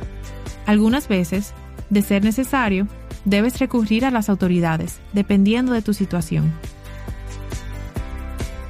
Algunas 0.67 1.09
veces, 1.09 1.53
de 1.91 2.01
ser 2.01 2.25
necesario, 2.25 2.89
debes 3.27 3.59
recurrir 3.59 4.07
a 4.07 4.11
las 4.11 4.31
autoridades, 4.31 4.99
dependiendo 5.13 5.73
de 5.73 5.83
tu 5.83 5.93
situación. 5.93 6.53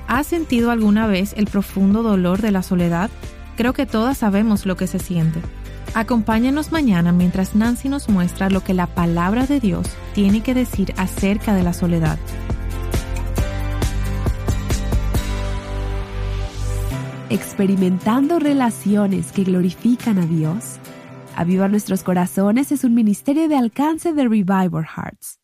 ¿Has 0.09 0.27
sentido 0.27 0.71
alguna 0.71 1.07
vez 1.07 1.35
el 1.37 1.47
profundo 1.47 2.03
dolor 2.03 2.43
de 2.43 2.51
la 2.51 2.63
soledad? 2.63 3.11
Creo 3.57 3.73
que 3.73 3.87
todas 3.87 4.19
sabemos 4.19 4.67
lo 4.67 4.77
que 4.77 4.87
se 4.87 4.99
siente. 4.99 5.41
Acompáñanos 5.95 6.73
mañana 6.73 7.13
mientras 7.13 7.55
Nancy 7.55 7.89
nos 7.89 8.09
muestra 8.09 8.51
lo 8.51 8.65
que 8.65 8.75
la 8.75 8.89
palabra 8.89 9.47
de 9.47 9.61
Dios 9.61 9.87
tiene 10.13 10.43
que 10.43 10.53
decir 10.53 10.93
acerca 10.97 11.55
de 11.55 11.63
la 11.63 11.73
soledad. 11.73 12.19
Experimentando 17.31 18.41
relaciones 18.41 19.31
que 19.31 19.45
glorifican 19.45 20.19
a 20.19 20.27
Dios. 20.27 20.79
Aviva 21.37 21.69
Nuestros 21.69 22.03
Corazones 22.03 22.73
es 22.73 22.83
un 22.83 22.95
ministerio 22.95 23.49
de 23.49 23.57
alcance 23.57 24.13
de 24.13 24.25
Revival 24.25 24.85
Hearts. 24.85 25.44